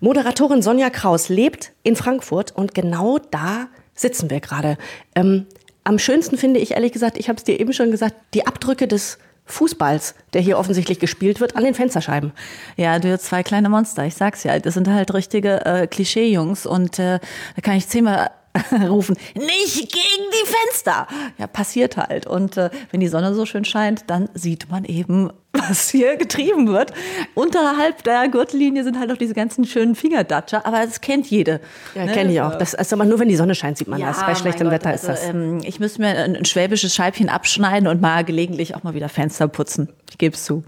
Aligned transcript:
Moderatorin 0.00 0.62
Sonja 0.62 0.90
Kraus 0.90 1.28
lebt 1.28 1.72
in 1.82 1.94
Frankfurt 1.94 2.52
und 2.52 2.74
genau 2.74 3.18
da 3.18 3.68
sitzen 3.94 4.30
wir 4.30 4.40
gerade. 4.40 4.78
Ähm, 5.14 5.46
am 5.84 5.98
schönsten 5.98 6.38
finde 6.38 6.60
ich 6.60 6.72
ehrlich 6.72 6.92
gesagt, 6.92 7.18
ich 7.18 7.28
habe 7.28 7.36
es 7.36 7.44
dir 7.44 7.60
eben 7.60 7.72
schon 7.72 7.90
gesagt, 7.90 8.14
die 8.34 8.46
Abdrücke 8.46 8.88
des 8.88 9.18
Fußballs, 9.44 10.14
der 10.32 10.40
hier 10.40 10.58
offensichtlich 10.58 11.00
gespielt 11.00 11.40
wird, 11.40 11.56
an 11.56 11.64
den 11.64 11.74
Fensterscheiben. 11.74 12.32
Ja, 12.76 12.98
du 12.98 13.18
zwei 13.18 13.42
kleine 13.42 13.68
Monster, 13.68 14.04
ich 14.04 14.14
sag's 14.14 14.44
ja. 14.44 14.58
Das 14.58 14.74
sind 14.74 14.88
halt 14.88 15.12
richtige 15.12 15.64
äh, 15.66 15.86
Klischee-Jungs 15.86 16.66
und 16.66 16.98
äh, 16.98 17.18
da 17.56 17.62
kann 17.62 17.76
ich 17.76 17.88
zehnmal 17.88 18.30
rufen, 18.88 19.16
nicht 19.34 19.92
gegen 19.92 20.30
die 20.32 20.46
Fenster. 20.46 21.06
Ja, 21.38 21.46
passiert 21.46 21.96
halt. 21.96 22.26
Und 22.26 22.56
äh, 22.56 22.70
wenn 22.90 23.00
die 23.00 23.08
Sonne 23.08 23.34
so 23.34 23.46
schön 23.46 23.64
scheint, 23.64 24.04
dann 24.08 24.28
sieht 24.34 24.70
man 24.70 24.84
eben, 24.84 25.30
was 25.52 25.90
hier 25.90 26.16
getrieben 26.16 26.68
wird. 26.68 26.92
Unterhalb 27.34 28.02
der 28.02 28.28
Gürtellinie 28.28 28.82
sind 28.82 28.98
halt 28.98 29.08
noch 29.08 29.16
diese 29.16 29.34
ganzen 29.34 29.64
schönen 29.64 29.94
Fingerdatscher, 29.94 30.66
aber 30.66 30.84
das 30.84 31.00
kennt 31.00 31.30
jede. 31.30 31.60
Ja, 31.94 32.06
ne? 32.06 32.12
kenne 32.12 32.32
ich 32.32 32.40
auch. 32.40 32.56
Das 32.56 32.74
aber 32.92 33.04
nur, 33.04 33.20
wenn 33.20 33.28
die 33.28 33.36
Sonne 33.36 33.54
scheint, 33.54 33.78
sieht 33.78 33.88
man 33.88 34.00
ja, 34.00 34.08
das. 34.08 34.20
Bei 34.20 34.34
schlechtem 34.34 34.68
Gott, 34.68 34.74
Wetter 34.74 34.94
ist 34.94 35.08
also, 35.08 35.22
das. 35.22 35.34
Ähm, 35.34 35.60
ich 35.62 35.78
müsste 35.78 36.00
mir 36.00 36.08
ein, 36.08 36.36
ein 36.36 36.44
schwäbisches 36.44 36.94
Scheibchen 36.94 37.28
abschneiden 37.28 37.88
und 37.88 38.00
mal 38.00 38.24
gelegentlich 38.24 38.74
auch 38.74 38.82
mal 38.82 38.94
wieder 38.94 39.08
Fenster 39.08 39.46
putzen. 39.46 39.88
Ich 40.10 40.18
gebe 40.18 40.34
es 40.34 40.44
zu. 40.44 40.64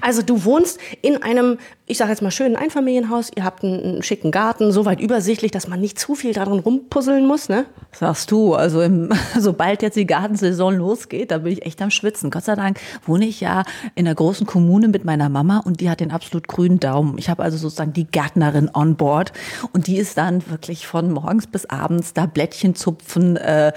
Also 0.00 0.22
du 0.22 0.44
wohnst 0.44 0.78
in 1.02 1.22
einem, 1.22 1.58
ich 1.88 1.98
sage 1.98 2.10
jetzt 2.10 2.20
mal 2.20 2.32
schönen 2.32 2.56
Einfamilienhaus, 2.56 3.30
ihr 3.36 3.44
habt 3.44 3.62
einen, 3.62 3.80
einen, 3.80 4.02
schicken 4.02 4.32
Garten, 4.32 4.72
soweit 4.72 5.00
übersichtlich, 5.00 5.52
dass 5.52 5.68
man 5.68 5.80
nicht 5.80 6.00
zu 6.00 6.16
viel 6.16 6.32
darin 6.32 6.58
rumpuzzeln 6.58 7.24
muss, 7.24 7.48
ne? 7.48 7.64
Sagst 7.92 8.32
du, 8.32 8.54
also 8.54 8.82
im, 8.82 9.10
sobald 9.38 9.82
jetzt 9.82 9.96
die 9.96 10.06
Gartensaison 10.06 10.74
losgeht, 10.74 11.30
da 11.30 11.38
bin 11.38 11.52
ich 11.52 11.64
echt 11.64 11.80
am 11.80 11.90
Schwitzen. 11.90 12.30
Gott 12.30 12.44
sei 12.44 12.56
Dank 12.56 12.80
wohne 13.06 13.24
ich 13.24 13.40
ja 13.40 13.62
in 13.94 14.06
einer 14.06 14.16
großen 14.16 14.48
Kommune 14.48 14.88
mit 14.88 15.04
meiner 15.04 15.28
Mama 15.28 15.58
und 15.64 15.80
die 15.80 15.88
hat 15.88 16.00
den 16.00 16.10
absolut 16.10 16.48
grünen 16.48 16.80
Daumen. 16.80 17.18
Ich 17.18 17.30
habe 17.30 17.44
also 17.44 17.56
sozusagen 17.56 17.92
die 17.92 18.04
Gärtnerin 18.04 18.68
on 18.74 18.96
board 18.96 19.32
und 19.72 19.86
die 19.86 19.98
ist 19.98 20.18
dann 20.18 20.48
wirklich 20.50 20.88
von 20.88 21.12
morgens 21.12 21.46
bis 21.46 21.66
abends 21.66 22.14
da 22.14 22.26
Blättchen 22.26 22.74
zupfen, 22.74 23.36
äh, 23.36 23.72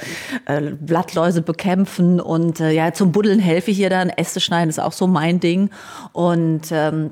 äh, 0.46 0.62
Blattläuse 0.72 1.44
bekämpfen 1.44 2.20
und 2.20 2.60
äh, 2.60 2.72
ja, 2.72 2.92
zum 2.92 3.12
Buddeln 3.12 3.40
helfe 3.40 3.70
ich 3.70 3.80
ihr 3.80 3.92
dann. 3.92 4.10
Äste 4.10 4.40
schneiden 4.40 4.70
ist 4.70 4.80
auch 4.80 4.94
so 4.94 5.06
mein 5.06 5.40
Ding. 5.40 5.70
Und 6.12 6.72
ähm, 6.72 7.12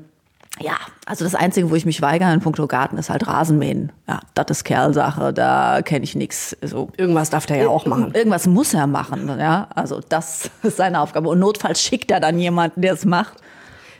ja, 0.60 0.76
also 1.06 1.24
das 1.24 1.34
Einzige, 1.34 1.70
wo 1.70 1.74
ich 1.74 1.86
mich 1.86 2.02
weigere 2.02 2.32
in 2.32 2.40
puncto 2.40 2.66
Garten, 2.66 2.98
ist 2.98 3.10
halt 3.10 3.26
Rasenmähen. 3.26 3.92
Ja, 4.06 4.20
das 4.34 4.46
ist 4.50 4.64
Kerlsache, 4.64 5.32
da 5.32 5.80
kenne 5.82 6.04
ich 6.04 6.14
nichts. 6.14 6.56
So, 6.62 6.90
irgendwas 6.96 7.30
darf 7.30 7.46
der 7.46 7.56
ja 7.58 7.68
auch 7.68 7.86
machen. 7.86 8.12
Irgendwas 8.14 8.46
muss 8.46 8.74
er 8.74 8.86
machen, 8.86 9.28
ja. 9.38 9.68
Also 9.74 10.00
das 10.08 10.50
ist 10.62 10.76
seine 10.76 11.00
Aufgabe. 11.00 11.28
Und 11.28 11.38
notfalls 11.38 11.82
schickt 11.82 12.10
er 12.10 12.20
dann 12.20 12.38
jemanden, 12.38 12.80
der 12.80 12.94
es 12.94 13.04
macht. 13.04 13.34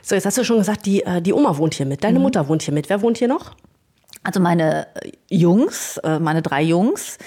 So, 0.01 0.15
jetzt 0.15 0.25
hast 0.25 0.37
du 0.37 0.43
schon 0.43 0.57
gesagt, 0.57 0.85
die, 0.85 1.03
äh, 1.03 1.21
die 1.21 1.33
Oma 1.33 1.57
wohnt 1.57 1.73
hier 1.73 1.85
mit, 1.85 2.03
deine 2.03 2.19
mhm. 2.19 2.23
Mutter 2.23 2.47
wohnt 2.47 2.63
hier 2.63 2.73
mit. 2.73 2.89
Wer 2.89 3.01
wohnt 3.01 3.17
hier 3.17 3.27
noch? 3.27 3.55
Also 4.23 4.39
meine 4.39 4.87
Jungs, 5.29 5.97
äh, 5.97 6.19
meine 6.19 6.41
drei 6.41 6.61
Jungs, 6.61 7.17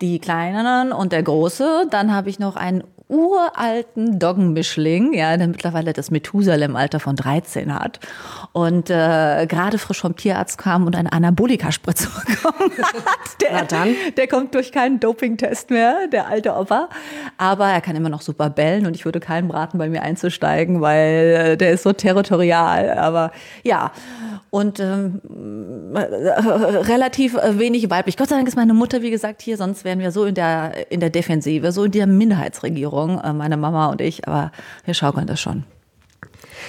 die 0.00 0.18
Kleinen 0.18 0.92
und 0.92 1.12
der 1.12 1.22
Große. 1.22 1.86
Dann 1.90 2.14
habe 2.14 2.30
ich 2.30 2.38
noch 2.38 2.56
einen 2.56 2.84
uralten 3.08 4.18
Doggenmischling, 4.18 5.14
ja, 5.14 5.36
der 5.36 5.48
mittlerweile 5.48 5.92
das 5.92 6.10
Methusalem-Alter 6.10 7.00
von 7.00 7.16
13 7.16 7.74
hat 7.74 8.00
und 8.52 8.90
äh, 8.90 9.46
gerade 9.46 9.78
frisch 9.78 10.00
vom 10.00 10.16
Tierarzt 10.16 10.58
kam 10.58 10.86
und 10.86 10.94
eine 10.94 11.12
Anabolikaspritze 11.12 12.08
bekommen 12.26 12.72
hat. 12.78 13.42
Der, 13.42 13.50
Na 13.52 13.64
dann. 13.64 13.94
der 14.16 14.28
kommt 14.28 14.54
durch 14.54 14.72
keinen 14.72 15.00
Dopingtest 15.00 15.70
mehr, 15.70 16.06
der 16.12 16.28
alte 16.28 16.54
Opa. 16.54 16.88
Aber 17.38 17.68
er 17.68 17.80
kann 17.80 17.96
immer 17.96 18.10
noch 18.10 18.20
super 18.20 18.50
bellen 18.50 18.86
und 18.86 18.94
ich 18.94 19.04
würde 19.04 19.20
keinem 19.20 19.50
raten, 19.50 19.78
bei 19.78 19.88
mir 19.88 20.02
einzusteigen, 20.02 20.80
weil 20.80 21.52
äh, 21.52 21.56
der 21.56 21.72
ist 21.72 21.84
so 21.84 21.92
territorial. 21.92 22.90
Aber 22.98 23.32
ja, 23.62 23.92
und 24.50 24.80
ähm, 24.80 25.20
äh, 25.94 25.98
relativ 26.00 27.34
wenig 27.34 27.90
weiblich. 27.90 28.16
Gott 28.16 28.28
sei 28.28 28.36
Dank 28.36 28.48
ist 28.48 28.56
meine 28.56 28.74
Mutter, 28.74 29.02
wie 29.02 29.10
gesagt, 29.10 29.42
hier, 29.42 29.56
sonst 29.56 29.84
wären 29.84 29.98
wir 29.98 30.10
so 30.10 30.24
in 30.24 30.34
der, 30.34 30.90
in 30.90 31.00
der 31.00 31.10
Defensive, 31.10 31.70
so 31.70 31.84
in 31.84 31.92
der 31.92 32.06
Minderheitsregierung, 32.06 32.97
äh, 33.06 33.32
meine 33.32 33.56
Mama 33.56 33.86
und 33.86 34.00
ich, 34.00 34.26
aber 34.26 34.52
wir 34.84 34.94
schaukeln 34.94 35.26
das 35.26 35.40
schon. 35.40 35.64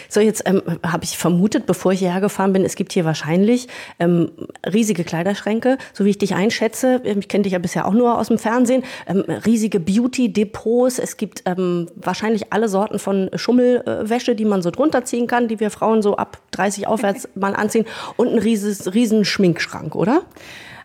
So, 0.08 0.20
jetzt 0.20 0.44
ähm, 0.46 0.62
habe 0.86 1.04
ich 1.04 1.18
vermutet, 1.18 1.66
bevor 1.66 1.92
ich 1.92 2.00
hierher 2.00 2.22
gefahren 2.22 2.54
bin, 2.54 2.64
es 2.64 2.76
gibt 2.76 2.94
hier 2.94 3.06
wahrscheinlich 3.06 3.68
ähm, 4.00 4.32
riesige 4.72 5.04
Kleiderschränke, 5.04 5.78
so 5.94 6.06
wie 6.06 6.12
ich 6.12 6.18
dich 6.18 6.36
einschätze. 6.36 7.02
Ich 7.04 7.28
kenne 7.28 7.44
dich 7.44 7.54
ja 7.54 7.60
bisher 7.60 7.88
auch 7.88 7.94
nur 7.94 8.18
aus 8.18 8.28
dem 8.28 8.38
Fernsehen. 8.38 8.84
Ähm, 9.08 9.24
riesige 9.46 9.80
Beauty-Depots. 9.80 11.00
Es 11.00 11.18
gibt 11.18 11.44
ähm, 11.46 11.88
wahrscheinlich 11.96 12.54
alle 12.54 12.70
Sorten 12.70 13.00
von 13.00 13.30
Schummelwäsche, 13.36 14.36
die 14.36 14.46
man 14.46 14.62
so 14.62 14.72
drunter 14.72 15.06
ziehen 15.06 15.28
kann, 15.28 15.48
die 15.48 15.60
wir 15.60 15.72
Frauen 15.72 16.02
so 16.02 16.16
ab 16.16 16.40
30 16.52 16.88
aufwärts 16.88 17.30
mal 17.36 17.56
anziehen. 17.56 17.86
Und 18.18 18.30
ein 18.30 18.40
rieses, 18.40 18.94
riesen 18.94 19.26
Schminkschrank, 19.26 19.96
oder? 19.96 20.24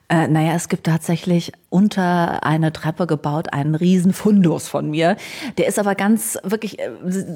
Äh, 0.08 0.28
naja, 0.28 0.52
es 0.54 0.68
gibt 0.68 0.84
tatsächlich 0.84 1.52
unter 1.70 2.44
eine 2.44 2.72
Treppe 2.72 3.06
gebaut 3.06 3.52
einen 3.52 3.74
riesen 3.74 4.12
Fundus 4.12 4.68
von 4.68 4.90
mir. 4.90 5.16
Der 5.56 5.66
ist 5.66 5.78
aber 5.78 5.94
ganz, 5.94 6.38
wirklich 6.42 6.78
äh, 6.78 6.90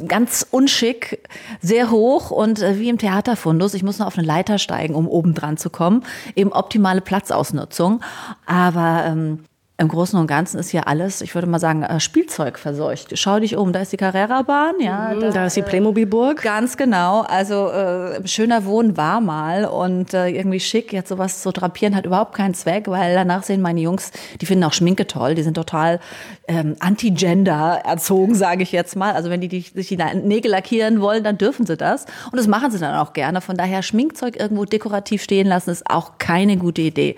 ganz 0.06 0.47
unschick, 0.51 1.27
sehr 1.62 1.91
hoch 1.91 2.31
und 2.31 2.61
äh, 2.61 2.79
wie 2.79 2.91
im 2.91 2.99
Theaterfundus. 2.99 3.73
Ich 3.73 3.83
muss 3.83 3.99
noch 3.99 4.06
auf 4.06 4.19
eine 4.19 4.27
Leiter 4.27 4.59
steigen, 4.59 4.95
um 4.95 5.09
oben 5.09 5.33
dran 5.33 5.56
zu 5.56 5.71
kommen. 5.71 6.05
Eben 6.37 6.53
optimale 6.53 7.01
Platzausnutzung. 7.01 8.03
Aber 8.45 9.05
ähm, 9.06 9.45
im 9.81 9.87
Großen 9.87 10.19
und 10.19 10.27
Ganzen 10.27 10.59
ist 10.59 10.71
hier 10.71 10.89
alles, 10.89 11.21
ich 11.21 11.37
würde 11.37 11.47
mal 11.47 11.61
sagen, 11.61 11.84
äh, 11.84 12.00
Spielzeug 12.00 12.59
verseucht. 12.59 13.16
Schau 13.16 13.39
dich 13.39 13.56
um, 13.56 13.72
da 13.72 13.83
ist 13.83 13.93
die 13.93 13.97
Carrera-Bahn, 13.97 14.75
ja. 14.81 15.12
Mhm, 15.15 15.21
da, 15.21 15.31
da, 15.31 15.47
ist 15.47 15.56
die 15.56 15.62
Playmobil-Burg. 15.62 16.43
Ganz 16.43 16.77
genau. 16.77 17.21
Also 17.21 17.69
äh, 17.69 18.27
schöner 18.27 18.65
Wohnen 18.65 18.97
war 18.97 19.21
mal 19.21 19.67
und 19.67 20.15
äh, 20.15 20.31
irgendwie 20.31 20.59
schick. 20.59 20.93
Jetzt 20.93 21.11
sowas 21.11 21.43
zu 21.43 21.53
drapieren 21.53 21.94
hat 21.94 22.06
überhaupt 22.06 22.34
keinen 22.34 22.55
Zweck, 22.55 22.88
weil 22.88 23.15
danach 23.15 23.44
sehen 23.44 23.62
meine 23.62 23.81
Jungs, 23.81 24.11
die 24.41 24.47
finden 24.47 24.65
auch 24.65 24.72
Schminke 24.72 25.06
toll, 25.06 25.37
die 25.37 25.44
sind 25.44 25.55
total 25.55 26.00
ähm, 26.49 26.75
anti-gender 26.81 27.83
erzogen, 27.84 28.34
sage 28.34 28.65
ich 28.65 28.72
jetzt 28.72 28.97
mal. 28.97 29.12
Also 29.12 29.31
wenn 29.31 29.41
die, 29.41 29.49
die 29.49 29.61
sich 29.61 29.87
die 29.87 29.97
Nägel 29.97 30.50
lackieren 30.50 31.00
wollen, 31.00 31.22
dann 31.22 31.38
dürfen 31.38 31.67
sie 31.67 31.77
das. 31.77 32.06
Und 32.33 32.37
das 32.37 32.49
machen 32.49 32.72
sie 32.72 32.81
dann 32.81 32.97
auch 32.97 33.12
gerne. 33.12 33.41
Von 33.41 33.56
daher 33.56 33.84
Schminkzeug 33.84 34.41
irgendwo 34.41 34.65
dekorativ 34.65 35.22
stehen 35.22 35.47
lassen, 35.47 35.71
ist 35.71 35.88
auch 35.88 36.19
keine 36.19 36.56
gute 36.56 36.83
Idee. 36.83 37.15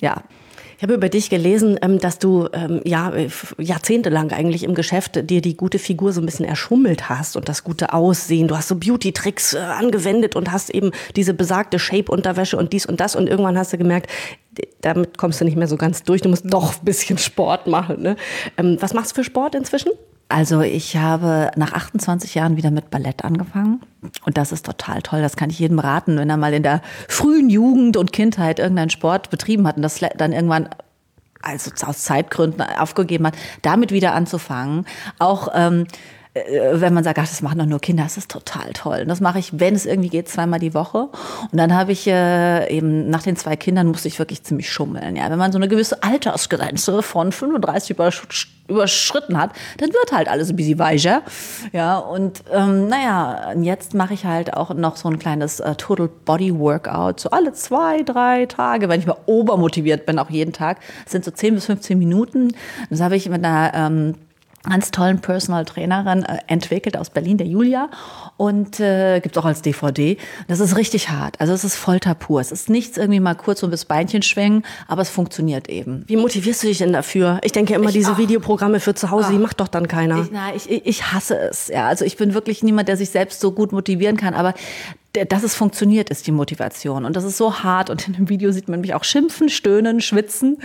Ja, 0.00 0.22
ich 0.82 0.84
habe 0.84 0.94
über 0.94 1.08
dich 1.08 1.30
gelesen, 1.30 1.78
ähm, 1.80 2.00
dass 2.00 2.18
du 2.18 2.48
ähm, 2.52 2.80
ja 2.84 3.12
jahrzehntelang 3.56 4.32
eigentlich 4.32 4.64
im 4.64 4.74
Geschäft 4.74 5.30
dir 5.30 5.40
die 5.40 5.56
gute 5.56 5.78
Figur 5.78 6.12
so 6.12 6.20
ein 6.20 6.26
bisschen 6.26 6.44
erschummelt 6.44 7.08
hast 7.08 7.36
und 7.36 7.48
das 7.48 7.62
gute 7.62 7.92
Aussehen. 7.92 8.48
Du 8.48 8.56
hast 8.56 8.66
so 8.66 8.74
Beauty-Tricks 8.74 9.54
äh, 9.54 9.58
angewendet 9.58 10.34
und 10.34 10.50
hast 10.50 10.70
eben 10.70 10.90
diese 11.14 11.34
besagte 11.34 11.78
Shape-Unterwäsche 11.78 12.56
und 12.56 12.72
dies 12.72 12.84
und 12.84 12.98
das 12.98 13.14
und 13.14 13.28
irgendwann 13.28 13.56
hast 13.56 13.72
du 13.72 13.78
gemerkt, 13.78 14.10
damit 14.80 15.18
kommst 15.18 15.40
du 15.40 15.44
nicht 15.44 15.56
mehr 15.56 15.68
so 15.68 15.76
ganz 15.76 16.02
durch. 16.02 16.20
Du 16.20 16.28
musst 16.28 16.52
doch 16.52 16.74
ein 16.74 16.84
bisschen 16.84 17.16
Sport 17.16 17.68
machen. 17.68 18.02
Ne? 18.02 18.16
Ähm, 18.58 18.76
was 18.80 18.92
machst 18.92 19.12
du 19.12 19.14
für 19.14 19.24
Sport 19.24 19.54
inzwischen? 19.54 19.92
Also 20.32 20.62
ich 20.62 20.96
habe 20.96 21.50
nach 21.56 21.74
28 21.74 22.34
Jahren 22.34 22.56
wieder 22.56 22.70
mit 22.70 22.90
Ballett 22.90 23.22
angefangen 23.22 23.82
und 24.24 24.38
das 24.38 24.50
ist 24.50 24.64
total 24.64 25.02
toll. 25.02 25.20
Das 25.20 25.36
kann 25.36 25.50
ich 25.50 25.58
jedem 25.58 25.78
raten, 25.78 26.16
wenn 26.16 26.30
er 26.30 26.38
mal 26.38 26.54
in 26.54 26.62
der 26.62 26.80
frühen 27.06 27.50
Jugend 27.50 27.98
und 27.98 28.14
Kindheit 28.14 28.58
irgendeinen 28.58 28.88
Sport 28.88 29.28
betrieben 29.28 29.68
hat 29.68 29.76
und 29.76 29.82
das 29.82 30.00
dann 30.16 30.32
irgendwann 30.32 30.70
also 31.42 31.70
aus 31.84 32.04
Zeitgründen 32.04 32.62
aufgegeben 32.62 33.26
hat, 33.26 33.34
damit 33.60 33.92
wieder 33.92 34.14
anzufangen. 34.14 34.86
Auch 35.18 35.48
ähm, 35.54 35.82
äh, 35.82 35.86
wenn 36.34 36.94
man 36.94 37.04
sagt, 37.04 37.18
ach, 37.18 37.28
das 37.28 37.42
machen 37.42 37.58
doch 37.58 37.66
nur 37.66 37.78
Kinder, 37.78 38.04
das 38.04 38.16
ist 38.16 38.30
total 38.30 38.72
toll. 38.72 39.00
Und 39.02 39.08
das 39.08 39.20
mache 39.20 39.38
ich, 39.38 39.60
wenn 39.60 39.74
es 39.74 39.84
irgendwie 39.84 40.08
geht, 40.08 40.28
zweimal 40.28 40.58
die 40.58 40.72
Woche. 40.72 41.08
Und 41.50 41.58
dann 41.58 41.74
habe 41.74 41.92
ich 41.92 42.06
äh, 42.06 42.74
eben 42.74 43.10
nach 43.10 43.22
den 43.22 43.36
zwei 43.36 43.54
Kindern 43.56 43.88
musste 43.88 44.08
ich 44.08 44.18
wirklich 44.18 44.42
ziemlich 44.42 44.70
schummeln. 44.70 45.16
Ja, 45.16 45.30
wenn 45.30 45.38
man 45.38 45.52
so 45.52 45.58
eine 45.58 45.68
gewisse 45.68 46.02
Altersgrenze 46.02 47.02
von 47.02 47.32
35 47.32 47.90
übersch 47.90 48.48
überschritten 48.68 49.38
hat, 49.38 49.50
dann 49.78 49.90
wird 49.90 50.12
halt 50.12 50.28
alles 50.28 50.48
ein 50.48 50.56
bisschen 50.56 50.78
weicher. 50.78 51.22
Ja, 51.72 51.98
und 51.98 52.42
ähm, 52.50 52.88
naja, 52.88 53.52
jetzt 53.60 53.92
mache 53.92 54.14
ich 54.14 54.24
halt 54.24 54.54
auch 54.54 54.72
noch 54.72 54.96
so 54.96 55.08
ein 55.10 55.18
kleines 55.18 55.60
äh, 55.60 55.74
Total 55.74 56.08
Body 56.08 56.58
Workout, 56.58 57.20
so 57.20 57.30
alle 57.30 57.52
zwei, 57.52 58.02
drei 58.02 58.46
Tage, 58.46 58.88
wenn 58.88 59.00
ich 59.00 59.06
mal 59.06 59.18
obermotiviert 59.26 60.06
bin, 60.06 60.18
auch 60.18 60.30
jeden 60.30 60.52
Tag. 60.52 60.78
Das 61.04 61.12
sind 61.12 61.24
so 61.24 61.30
10 61.32 61.56
bis 61.56 61.66
15 61.66 61.98
Minuten. 61.98 62.54
Das 62.88 63.00
habe 63.00 63.16
ich 63.16 63.28
mit 63.28 63.44
einer 63.44 63.72
ähm, 63.74 64.14
ganz 64.68 64.90
tollen 64.90 65.20
Personal 65.20 65.64
Trainerin 65.64 66.24
äh, 66.24 66.38
entwickelt 66.46 66.96
aus 66.96 67.10
Berlin, 67.10 67.38
der 67.38 67.46
Julia. 67.46 67.88
Und 68.36 68.80
äh, 68.80 69.20
gibt 69.20 69.36
auch 69.38 69.44
als 69.44 69.62
DVD. 69.62 70.16
Das 70.48 70.60
ist 70.60 70.76
richtig 70.76 71.10
hart. 71.10 71.40
Also 71.40 71.52
es 71.52 71.64
ist 71.64 71.76
Folter 71.76 72.14
pur. 72.14 72.40
Es 72.40 72.52
ist 72.52 72.70
nichts 72.70 72.96
irgendwie 72.96 73.20
mal 73.20 73.34
kurz 73.34 73.60
so 73.60 73.68
bis 73.68 73.84
Beinchen 73.84 74.22
schwingen, 74.22 74.64
aber 74.88 75.02
es 75.02 75.10
funktioniert 75.10 75.68
eben. 75.68 76.04
Wie 76.06 76.16
motivierst 76.16 76.62
du 76.62 76.66
dich 76.68 76.78
denn 76.78 76.92
dafür? 76.92 77.40
Ich 77.42 77.52
denke 77.52 77.74
immer, 77.74 77.88
ich, 77.88 77.94
diese 77.94 78.12
ach, 78.12 78.18
Videoprogramme 78.18 78.80
für 78.80 78.94
zu 78.94 79.10
Hause, 79.10 79.26
ach, 79.28 79.32
die 79.32 79.38
macht 79.38 79.60
doch 79.60 79.68
dann 79.68 79.88
keiner. 79.88 80.22
Ich, 80.22 80.30
na, 80.32 80.54
ich, 80.54 80.70
ich 80.70 81.12
hasse 81.12 81.38
es. 81.38 81.68
Ja, 81.68 81.88
also 81.88 82.04
ich 82.04 82.16
bin 82.16 82.34
wirklich 82.34 82.62
niemand, 82.62 82.88
der 82.88 82.96
sich 82.96 83.10
selbst 83.10 83.40
so 83.40 83.52
gut 83.52 83.72
motivieren 83.72 84.16
kann. 84.16 84.34
Aber 84.34 84.54
dass 85.12 85.42
es 85.42 85.54
funktioniert, 85.54 86.08
ist 86.08 86.26
die 86.26 86.32
Motivation. 86.32 87.04
Und 87.04 87.16
das 87.16 87.24
ist 87.24 87.36
so 87.36 87.62
hart. 87.62 87.90
Und 87.90 88.06
in 88.08 88.14
dem 88.14 88.28
Video 88.28 88.50
sieht 88.50 88.68
man 88.68 88.80
mich 88.80 88.94
auch 88.94 89.04
schimpfen, 89.04 89.50
stöhnen, 89.50 90.00
schwitzen, 90.00 90.58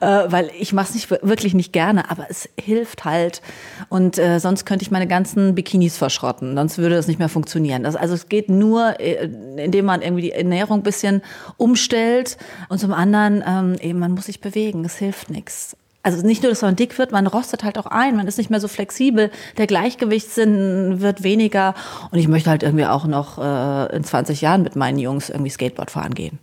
äh, 0.00 0.06
weil 0.06 0.50
ich 0.58 0.72
mache 0.72 0.88
es 0.88 0.94
nicht, 0.94 1.10
wirklich 1.10 1.52
nicht 1.52 1.72
gerne, 1.72 2.10
aber 2.10 2.26
es 2.30 2.48
hilft 2.58 3.04
halt. 3.04 3.42
Und 3.88 4.18
äh, 4.18 4.38
sonst 4.38 4.64
könnte 4.64 4.82
ich 4.82 4.90
meine 4.90 5.06
ganzen 5.06 5.54
Bikinis 5.54 5.98
verschrotten. 5.98 6.54
Sonst 6.54 6.78
würde 6.78 6.94
das 6.94 7.08
nicht 7.08 7.18
mehr 7.18 7.28
funktionieren. 7.28 7.82
Das, 7.82 7.94
also 7.94 8.14
es 8.14 8.28
geht 8.28 8.48
nur, 8.48 8.98
äh, 9.00 9.28
indem 9.56 9.84
man 9.84 10.00
irgendwie 10.00 10.22
die 10.22 10.32
Ernährung 10.32 10.82
bisschen 10.82 11.20
umstellt. 11.58 12.38
Und 12.70 12.78
zum 12.78 12.92
anderen, 12.92 13.44
ähm, 13.46 13.76
eben, 13.80 13.98
man 13.98 14.12
muss 14.12 14.26
sich 14.26 14.40
bewegen. 14.40 14.84
Es 14.84 14.96
hilft 14.96 15.28
nichts 15.30 15.76
also 16.02 16.26
nicht 16.26 16.42
nur, 16.42 16.50
dass 16.50 16.62
man 16.62 16.76
dick 16.76 16.98
wird, 16.98 17.12
man 17.12 17.26
rostet 17.26 17.62
halt 17.62 17.78
auch 17.78 17.86
ein, 17.86 18.16
man 18.16 18.26
ist 18.26 18.38
nicht 18.38 18.50
mehr 18.50 18.60
so 18.60 18.68
flexibel, 18.68 19.30
der 19.58 19.66
Gleichgewichtssinn 19.66 21.00
wird 21.00 21.22
weniger 21.22 21.74
und 22.10 22.18
ich 22.18 22.28
möchte 22.28 22.50
halt 22.50 22.62
irgendwie 22.62 22.86
auch 22.86 23.06
noch 23.06 23.38
äh, 23.38 23.96
in 23.96 24.04
20 24.04 24.40
Jahren 24.40 24.62
mit 24.62 24.76
meinen 24.76 24.98
Jungs 24.98 25.28
irgendwie 25.28 25.50
Skateboard 25.50 25.90
fahren 25.90 26.14
gehen. 26.14 26.38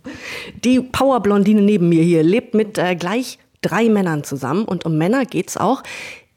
Die 0.64 0.80
Powerblondine 0.80 1.62
neben 1.62 1.88
mir 1.88 2.02
hier 2.02 2.22
lebt 2.22 2.54
mit 2.54 2.78
äh, 2.78 2.94
gleich 2.94 3.38
drei 3.60 3.88
Männern 3.88 4.22
zusammen 4.22 4.64
und 4.64 4.84
um 4.84 4.96
Männer 4.96 5.24
geht's 5.24 5.56
auch 5.56 5.82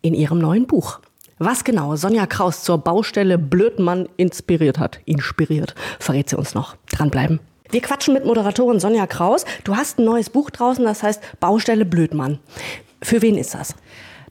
in 0.02 0.14
ihrem 0.14 0.40
neuen 0.40 0.66
Buch. 0.66 1.00
Was 1.38 1.64
genau 1.64 1.96
Sonja 1.96 2.28
Kraus 2.28 2.64
zur 2.64 2.78
Baustelle 2.78 3.38
Blödmann 3.38 4.08
inspiriert 4.18 4.78
hat, 4.78 5.00
inspiriert, 5.06 5.74
verrät 6.00 6.30
sie 6.30 6.38
uns 6.38 6.54
noch. 6.54 6.76
Dranbleiben. 6.92 7.40
Wir 7.72 7.82
quatschen 7.82 8.14
mit 8.14 8.26
Moderatorin 8.26 8.80
Sonja 8.80 9.08
Kraus. 9.08 9.46
Du 9.64 9.76
hast 9.76 9.98
ein 9.98 10.06
neues 10.06 10.30
Buch 10.30 10.50
draußen, 10.50 10.84
das 10.84 11.04
heißt 11.04 11.40
Baustelle 11.40 11.86
Blödmann. 11.86 12.40
Für 13.04 13.22
wen 13.22 13.38
ist 13.38 13.54
das? 13.54 13.76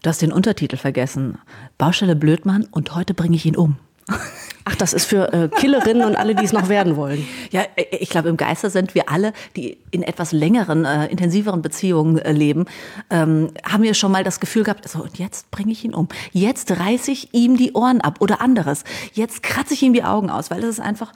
Du 0.03 0.09
hast 0.09 0.23
den 0.23 0.33
Untertitel 0.33 0.77
vergessen. 0.77 1.39
Baustelle 1.77 2.17
Blödmann 2.17 2.67
und 2.71 2.95
heute 2.95 3.15
bringe 3.15 3.37
ich 3.37 3.45
ihn 3.45 3.57
um. 3.57 3.77
Ach, 4.65 4.77
das 4.77 4.93
ist 4.93 5.07
für 5.07 5.33
äh, 5.33 5.49
Killerinnen 5.49 6.07
und 6.07 6.17
alle, 6.17 6.35
die 6.35 6.45
es 6.45 6.53
noch 6.53 6.69
werden 6.69 6.97
wollen. 6.97 7.27
Ja, 7.51 7.63
äh, 7.77 7.85
ich 7.97 8.11
glaube, 8.11 8.29
im 8.29 8.37
Geiste 8.37 8.71
sind 8.71 8.95
wir 8.95 9.09
alle, 9.11 9.33
die 9.57 9.79
in 9.91 10.03
etwas 10.03 10.33
längeren, 10.33 10.85
äh, 10.85 11.07
intensiveren 11.07 11.63
Beziehungen 11.63 12.19
äh, 12.19 12.33
leben, 12.33 12.67
ähm, 13.11 13.51
haben 13.65 13.83
wir 13.83 13.95
schon 13.95 14.13
mal 14.13 14.23
das 14.23 14.39
Gefühl 14.39 14.63
gehabt, 14.63 14.89
so, 14.89 15.03
und 15.03 15.19
jetzt 15.19 15.51
bringe 15.51 15.73
ich 15.73 15.85
ihn 15.85 15.95
um. 15.95 16.09
Jetzt 16.33 16.71
reiße 16.71 17.11
ich 17.11 17.35
ihm 17.35 17.57
die 17.57 17.73
Ohren 17.73 18.01
ab 18.01 18.19
oder 18.21 18.41
anderes. 18.41 18.85
Jetzt 19.13 19.43
kratze 19.43 19.75
ich 19.75 19.83
ihm 19.83 19.95
die 19.95 20.05
Augen 20.05 20.31
aus, 20.31 20.51
weil 20.51 20.63
es 20.63 20.79
ist 20.79 20.81
einfach 20.81 21.13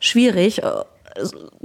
schwierig 0.00 0.62
äh, 0.62 0.70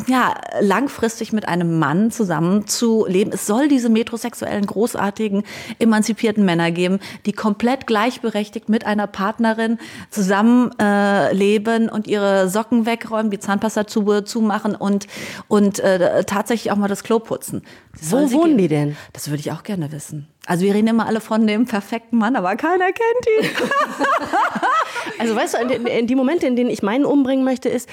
ja, 0.07 0.35
langfristig 0.59 1.33
mit 1.33 1.47
einem 1.47 1.79
Mann 1.79 2.11
zusammenzuleben. 2.11 3.33
Es 3.33 3.45
soll 3.45 3.67
diese 3.67 3.89
metrosexuellen, 3.89 4.65
großartigen, 4.65 5.43
emanzipierten 5.79 6.45
Männer 6.45 6.71
geben, 6.71 6.99
die 7.25 7.33
komplett 7.33 7.87
gleichberechtigt 7.87 8.69
mit 8.69 8.85
einer 8.85 9.07
Partnerin 9.07 9.79
zusammenleben 10.09 11.87
äh, 11.87 11.91
und 11.91 12.07
ihre 12.07 12.49
Socken 12.49 12.85
wegräumen, 12.85 13.31
die 13.31 13.39
Zahnpasta 13.39 13.87
zu, 13.87 14.21
zumachen 14.21 14.75
und, 14.75 15.07
und 15.47 15.79
äh, 15.79 16.23
tatsächlich 16.25 16.71
auch 16.71 16.77
mal 16.77 16.87
das 16.87 17.03
Klo 17.03 17.19
putzen. 17.19 17.61
Wo 18.01 18.31
wohnen 18.31 18.57
die 18.57 18.67
denn? 18.67 18.97
Das 19.13 19.29
würde 19.29 19.39
ich 19.39 19.51
auch 19.51 19.63
gerne 19.63 19.91
wissen. 19.91 20.27
Also 20.45 20.65
wir 20.65 20.73
reden 20.73 20.87
immer 20.87 21.05
alle 21.05 21.21
von 21.21 21.47
dem 21.47 21.65
perfekten 21.65 22.17
Mann, 22.17 22.35
aber 22.35 22.55
keiner 22.57 22.87
kennt 22.87 23.27
ihn. 23.39 23.49
also 25.19 25.35
weißt 25.35 25.53
du, 25.53 25.57
in, 25.73 25.87
in 25.87 26.07
die 26.07 26.15
Momente, 26.15 26.47
in 26.47 26.57
denen 26.57 26.69
ich 26.69 26.83
meinen 26.83 27.05
umbringen 27.05 27.45
möchte, 27.45 27.69
ist, 27.69 27.87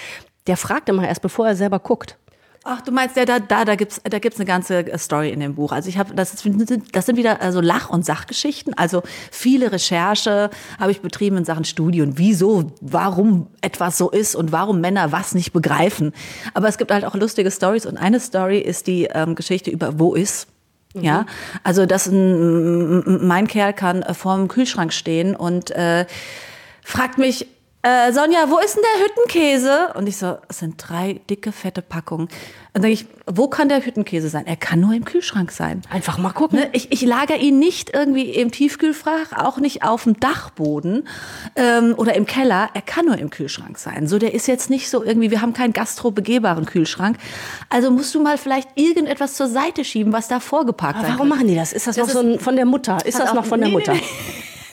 der 0.47 0.57
fragt 0.57 0.89
immer 0.89 1.07
erst, 1.07 1.23
bevor 1.23 1.47
er 1.47 1.57
selber 1.57 1.79
guckt. 1.79 2.17
Ach, 2.63 2.83
du 2.83 2.93
meinst, 2.93 3.17
ja, 3.17 3.25
da, 3.25 3.39
da, 3.39 3.65
da 3.65 3.75
gibt's, 3.75 4.03
da 4.05 4.19
gibt's 4.19 4.39
eine 4.39 4.45
ganze 4.45 4.85
Story 4.99 5.31
in 5.31 5.41
dem 5.41 5.55
Buch. 5.55 5.73
Also 5.73 5.89
ich 5.89 5.97
habe, 5.97 6.15
das, 6.15 6.31
das 6.31 7.07
sind 7.07 7.17
wieder 7.17 7.41
also 7.41 7.63
Lach- 7.63 7.89
und 7.89 8.05
Sachgeschichten. 8.05 8.75
Also 8.77 9.03
viele 9.31 9.73
Recherche 9.73 10.51
habe 10.79 10.91
ich 10.91 11.01
betrieben 11.01 11.39
in 11.39 11.47
Sachen 11.47 11.65
Studien, 11.65 12.19
wieso, 12.19 12.73
warum 12.83 13.47
etwas 13.63 13.97
so 13.97 14.11
ist 14.11 14.35
und 14.37 14.53
warum 14.53 14.83
Männer 14.83 15.11
was 15.11 15.35
nicht 15.35 15.55
begreifen. 15.55 16.13
Aber 16.53 16.69
es 16.69 16.77
gibt 16.77 16.91
halt 16.91 17.07
auch 17.07 17.15
lustige 17.15 17.51
Stories 17.51 17.87
und 17.87 17.97
eine 17.97 18.21
Story 18.21 18.59
ist 18.59 18.87
die 18.87 19.05
ähm, 19.05 19.37
Geschichte 19.37 19.71
über 19.71 19.99
Wo 19.99 20.15
ist. 20.15 20.47
Mhm. 20.93 21.03
Ja, 21.03 21.27
also 21.65 21.87
dass 21.87 22.09
ein, 22.09 23.27
mein 23.27 23.47
Kerl 23.47 23.73
kann 23.73 24.03
äh, 24.03 24.13
vor 24.13 24.37
dem 24.37 24.49
Kühlschrank 24.49 24.93
stehen 24.93 25.35
und 25.35 25.71
äh, 25.71 26.05
fragt 26.83 27.17
mich, 27.17 27.47
äh, 27.83 28.13
Sonja, 28.13 28.51
wo 28.51 28.59
ist 28.59 28.77
denn 28.77 28.83
der 28.95 29.07
Hüttenkäse? 29.07 29.95
Und 29.95 30.07
ich 30.07 30.19
so, 30.19 30.37
es 30.49 30.59
sind 30.59 30.75
drei 30.77 31.21
dicke, 31.31 31.51
fette 31.51 31.81
Packungen. 31.81 32.29
Dann 32.75 32.83
denke 32.83 32.93
ich, 32.93 33.07
wo 33.27 33.49
kann 33.49 33.69
der 33.69 33.85
Hüttenkäse 33.85 34.29
sein? 34.29 34.47
Er 34.47 34.57
kann 34.57 34.81
nur 34.81 34.93
im 34.93 35.05
Kühlschrank 35.05 35.51
sein. 35.51 35.83
Einfach 35.91 36.19
mal 36.19 36.31
gucken. 36.31 36.61
Ne? 36.61 36.69
Ich, 36.73 36.93
ich 36.93 37.01
lager 37.03 37.37
ihn 37.37 37.59
nicht 37.59 37.91
irgendwie 37.95 38.31
im 38.31 38.53
Tiefkühlfach, 38.53 39.33
auch 39.35 39.57
nicht 39.59 39.83
auf 39.83 40.05
dem 40.05 40.21
Dachboden 40.21 41.09
ähm, 41.57 41.95
oder 41.97 42.15
im 42.15 42.27
Keller. 42.27 42.69
Er 42.75 42.83
kann 42.83 43.07
nur 43.07 43.17
im 43.17 43.31
Kühlschrank 43.31 43.79
sein. 43.79 44.07
So, 44.07 44.19
der 44.19 44.35
ist 44.35 44.47
jetzt 44.47 44.69
nicht 44.69 44.91
so 44.91 45.03
irgendwie, 45.03 45.31
wir 45.31 45.41
haben 45.41 45.55
keinen 45.55 45.73
gastrobegehbaren 45.73 46.67
Kühlschrank. 46.67 47.17
Also 47.71 47.91
musst 47.91 48.15
du 48.15 48.23
mal 48.23 48.37
vielleicht 48.37 48.69
irgendetwas 48.75 49.35
zur 49.35 49.49
Seite 49.49 49.85
schieben, 49.85 50.13
was 50.13 50.29
da 50.29 50.39
vorgepackt 50.39 51.03
ist. 51.03 51.09
Warum 51.09 51.29
machen 51.29 51.49
die 51.49 51.57
das? 51.57 51.73
Ist 51.73 51.87
das, 51.87 51.97
das 51.97 52.09
noch 52.09 52.15
so 52.15 52.21
ein, 52.21 52.39
von 52.39 52.57
der 52.57 52.67
Mutter? 52.67 53.05
Ist 53.07 53.19
das 53.19 53.33
noch 53.33 53.47
von 53.47 53.61
der 53.61 53.71
Mutter? 53.71 53.95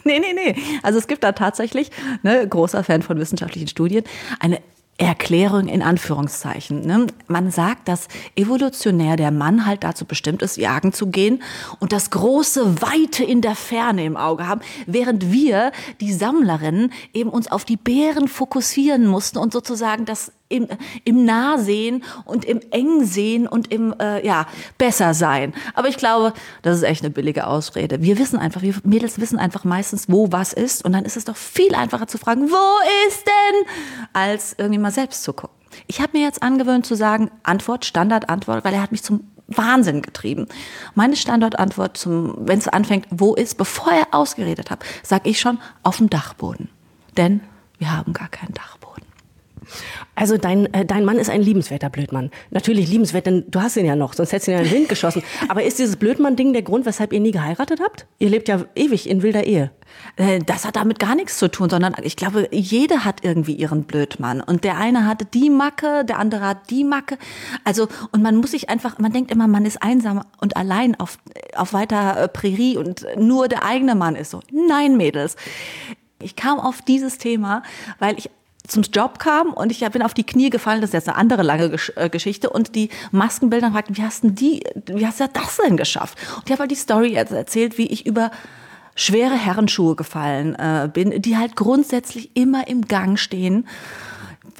Nee, 0.08 0.20
nee. 0.20 0.34
Nee. 0.34 0.56
Also 0.84 0.98
es 1.00 1.08
gibt 1.08 1.24
da 1.24 1.34
tatsächlich, 1.34 1.92
ne, 2.24 2.48
großer 2.48 2.84
Fan 2.84 3.02
von 3.02 3.18
wissenschaftlichen 3.20 3.68
Studien, 3.68 4.04
eine 4.40 4.60
Erklärung 4.98 5.68
in 5.68 5.84
Anführungszeichen. 5.84 6.82
Ne? 6.82 7.08
Man 7.28 7.52
sagt, 7.52 7.88
dass 7.88 8.08
evolutionär 8.36 9.16
der 9.16 9.30
Mann 9.30 9.68
halt 9.68 9.84
dazu 9.84 10.06
bestimmt 10.06 10.42
ist, 10.42 10.58
jagen 10.58 10.92
zu 10.92 11.08
gehen 11.08 11.44
und 11.80 11.92
das 11.92 12.10
große 12.10 12.82
Weite 12.82 13.24
in 13.24 13.42
der 13.42 13.56
Ferne 13.56 14.06
im 14.06 14.18
Auge 14.18 14.48
haben, 14.48 14.62
während 14.88 15.32
wir, 15.32 15.72
die 16.02 16.12
Sammlerinnen, 16.12 16.92
eben 17.14 17.30
uns 17.30 17.52
auf 17.52 17.64
die 17.64 17.78
Bären 17.78 18.28
fokussieren 18.28 19.06
mussten 19.06 19.38
und 19.38 19.54
sozusagen 19.54 20.06
das 20.06 20.32
im, 20.50 20.68
im 21.04 21.26
Nahsehen 21.26 22.04
und 22.26 22.46
im 22.46 22.60
Engsehen 22.72 23.48
und 23.48 23.72
im 23.72 23.94
äh, 24.00 24.26
ja 24.26 24.48
besser 24.78 25.14
sein. 25.14 25.54
Aber 25.74 25.90
ich 25.90 25.98
glaube, 25.98 26.34
das 26.62 26.78
ist 26.78 26.84
echt 26.84 27.04
eine 27.04 27.12
billige 27.12 27.48
Ausrede. 27.48 28.02
Wir 28.02 28.18
wissen 28.18 28.40
einfach, 28.40 28.62
wir 28.62 28.76
Mädels 28.84 29.20
wissen 29.20 29.40
einfach 29.40 29.64
meistens, 29.64 30.10
wo 30.10 30.32
was 30.32 30.54
ist 30.54 30.86
und 30.86 30.94
dann 30.94 31.06
ist 31.06 31.18
es 31.18 31.26
doch 31.26 31.36
viel 31.36 31.76
einfacher 31.76 32.08
zu 32.08 32.18
fragen, 32.18 32.50
wo 32.50 33.08
ist 33.10 33.26
denn, 33.26 33.70
als 34.14 34.56
irgendwie 34.58 34.80
mal 34.80 34.92
selbst 34.92 35.24
zu 35.24 35.34
gucken. 35.34 35.56
Ich 35.86 36.02
habe 36.02 36.18
mir 36.18 36.24
jetzt 36.24 36.42
angewöhnt 36.42 36.86
zu 36.86 36.96
sagen, 36.96 37.30
Antwort, 37.44 37.86
Standardantwort, 37.86 38.64
weil 38.66 38.74
er 38.74 38.82
hat 38.82 38.92
mich 38.92 39.04
zum 39.04 39.28
Wahnsinn 39.48 40.02
getrieben. 40.02 40.48
Meine 40.96 41.16
Standardantwort 41.16 42.06
wenn 42.08 42.60
es 42.60 42.68
anfängt, 42.68 43.08
wo 43.10 43.34
ist, 43.36 43.58
bevor 43.58 43.94
er 43.94 44.08
ausgeredet 44.12 44.72
hat, 44.72 44.84
sage 45.04 45.30
ich 45.30 45.40
schon 45.40 45.60
auf 45.84 45.98
dem 45.98 46.10
Dachboden. 46.10 46.70
Denn 47.16 47.42
wir 47.78 47.96
haben 47.96 48.14
gar 48.14 48.28
keinen 48.28 48.54
Dachboden. 48.54 48.77
Also 50.16 50.38
dein, 50.38 50.72
äh, 50.74 50.86
dein 50.86 51.06
Mann 51.06 51.18
ist 51.18 51.30
ein 51.30 51.42
liebenswerter 51.42 51.90
Blödmann. 51.90 52.32
Natürlich 52.52 52.90
liebenswert, 52.90 53.26
denn 53.26 53.46
du 53.50 53.62
hast 53.62 53.78
ihn 53.78 53.86
ja 53.86 53.96
noch, 53.96 54.14
sonst 54.14 54.32
hättest 54.32 54.48
du 54.48 54.52
ihn 54.52 54.58
ja 54.58 54.64
in 54.64 54.70
den 54.70 54.78
Wind 54.78 54.90
geschossen. 54.90 55.24
Aber 55.48 55.64
ist 55.64 55.80
dieses 55.80 55.96
Blödmann-Ding 55.96 56.54
der 56.54 56.64
Grund, 56.64 56.86
weshalb 56.86 57.14
ihr 57.14 57.20
nie 57.20 57.32
geheiratet 57.32 57.80
habt? 57.82 58.06
Ihr 58.20 58.30
lebt 58.30 58.48
ja 58.48 58.66
ewig 58.76 59.10
in 59.10 59.22
wilder 59.22 59.44
Ehe. 59.46 59.72
Äh, 60.16 60.40
das 60.40 60.66
hat 60.66 60.76
damit 60.76 61.00
gar 61.00 61.16
nichts 61.16 61.38
zu 61.38 61.50
tun, 61.50 61.70
sondern 61.70 61.96
ich 62.02 62.16
glaube, 62.16 62.48
jeder 62.52 63.06
hat 63.06 63.24
irgendwie 63.24 63.54
ihren 63.54 63.84
Blödmann. 63.84 64.42
Und 64.42 64.64
der 64.64 64.78
eine 64.78 65.06
hatte 65.06 65.26
die 65.26 65.50
Macke, 65.50 66.06
der 66.06 66.20
andere 66.20 66.42
hat 66.42 66.70
die 66.70 66.84
Macke. 66.84 67.18
Also, 67.64 67.88
und 68.12 68.22
man 68.22 68.36
muss 68.38 68.52
sich 68.52 68.70
einfach, 68.70 69.00
man 69.00 69.12
denkt 69.12 69.32
immer, 69.32 69.48
man 69.48 69.66
ist 69.66 69.82
einsam 69.82 70.24
und 70.40 70.58
allein 70.58 71.00
auf, 71.00 71.18
auf 71.56 71.74
weiter 71.74 72.24
äh, 72.24 72.28
Prärie 72.28 72.78
und 72.78 73.06
nur 73.18 73.48
der 73.48 73.64
eigene 73.64 73.96
Mann 73.96 74.16
ist 74.16 74.32
so. 74.32 74.42
Nein, 74.52 74.98
Mädels. 74.98 75.36
Ich 76.20 76.36
kam 76.36 76.60
auf 76.60 76.82
dieses 76.82 77.20
Thema, 77.20 77.62
weil 78.00 78.18
ich 78.18 78.32
zum 78.68 78.84
Job 78.84 79.20
kam 79.20 79.54
und 79.54 79.72
ich 79.72 79.80
bin 79.90 80.02
auf 80.02 80.14
die 80.14 80.26
Knie 80.26 80.50
gefallen, 80.50 80.82
das 80.82 80.90
ist 80.90 80.94
jetzt 80.94 81.10
eine 81.10 81.18
andere 81.18 81.44
lange 81.44 81.76
äh, 81.96 82.10
Geschichte. 82.10 82.50
Und 82.50 82.76
die 82.76 82.90
Maskenbilder 83.12 83.72
fragten, 83.72 83.98
wie 83.98 84.04
hast 84.04 84.24
denn 84.24 84.36
die, 84.36 84.64
wie 84.86 85.06
hast 85.06 85.20
du 85.20 85.28
das 85.32 85.58
denn 85.58 85.78
geschafft? 85.78 86.18
Und 86.36 86.44
ich 86.46 86.52
habe 86.52 86.62
halt 86.62 86.72
die 86.72 86.76
Story 86.76 87.14
erzählt, 87.14 87.78
wie 87.78 87.88
ich 87.88 88.06
über 88.06 88.32
schwere 88.96 89.36
Herrenschuhe 89.36 89.96
gefallen 89.96 90.56
äh, 90.56 90.90
bin, 90.92 91.22
die 91.22 91.38
halt 91.38 91.56
grundsätzlich 91.56 92.36
immer 92.36 92.68
im 92.68 92.88
Gang 92.88 93.18
stehen 93.18 93.68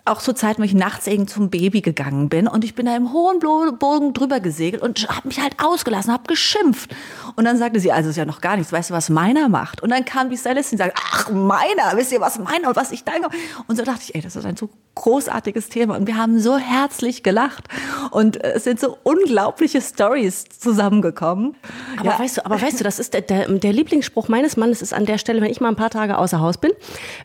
auch 0.06 0.22
zur 0.22 0.36
Zeit, 0.36 0.60
wo 0.60 0.64
ich 0.64 0.74
nachts 0.74 1.08
eben 1.08 1.28
zum 1.28 1.50
Baby 1.50 1.82
gegangen 1.82 2.30
bin 2.30 2.48
und 2.48 2.64
ich 2.64 2.76
bin 2.76 2.86
da 2.86 2.96
im 2.96 3.14
hohen 3.14 3.40
Bogen 3.40 4.14
drüber 4.14 4.40
gesegelt 4.40 4.82
und 4.82 5.08
habe 5.10 5.28
mich 5.28 5.42
halt 5.42 5.56
ausgelassen, 5.64 6.14
habe 6.14 6.24
geschimpft. 6.28 6.96
Und 7.36 7.46
dann 7.46 7.58
sagte 7.58 7.80
sie, 7.80 7.92
also 7.92 8.10
ist 8.10 8.16
ja 8.16 8.26
noch 8.26 8.42
gar 8.42 8.58
nichts, 8.58 8.72
weißt 8.72 8.90
du, 8.90 8.94
was 8.94 9.10
meiner 9.10 9.50
macht? 9.50 9.82
Und 9.84 9.90
dann 9.90 10.06
kam 10.06 10.30
die 10.30 10.38
Stylistin 10.38 10.80
und 10.80 10.86
sagte, 10.86 11.02
ach, 11.12 11.30
meiner, 11.30 11.96
wisst 11.96 12.12
ihr, 12.12 12.22
was 12.22 12.40
meiner 12.40 12.70
und 12.70 12.76
was 12.76 12.92
ich 12.92 13.04
denke? 13.04 13.30
Und 13.68 13.76
so 13.76 13.84
dachte 13.84 14.02
ich, 14.04 14.16
ey, 14.16 14.22
das 14.22 14.36
ist 14.36 14.46
ein 14.46 14.58
so 14.58 14.70
großartiges 14.96 15.70
Thema 15.70 15.96
und 15.96 16.08
wir 16.08 16.18
haben 16.18 16.40
so 16.40 16.58
herzlich 16.58 17.22
gelacht 17.22 17.66
und 18.12 18.44
äh, 18.44 18.54
es 18.54 18.64
sind 18.64 18.80
so 18.80 18.98
unglaubliche 19.04 19.80
Stories 19.82 20.46
zusammengekommen. 20.60 21.56
Aber 21.98 22.12
ja. 22.12 22.20
weißt 22.20 22.38
du, 22.38 22.46
aber 22.46 22.60
weißt 22.60 22.80
du, 22.80 22.84
das 22.84 22.98
ist 23.00 23.14
der, 23.14 23.22
der, 23.22 23.48
der, 23.48 23.74
Lieblingsspruch 23.74 24.28
meines 24.28 24.58
Mannes 24.58 24.82
ist 24.82 24.94
an 24.94 25.06
der 25.06 25.20
Stelle, 25.20 25.42
wenn 25.42 25.52
ich 25.52 25.62
mal 25.62 25.70
ein 25.70 25.76
paar 25.76 25.92
Tage 25.92 26.18
außer 26.18 26.40
Haus 26.40 26.58
bin, 26.58 26.72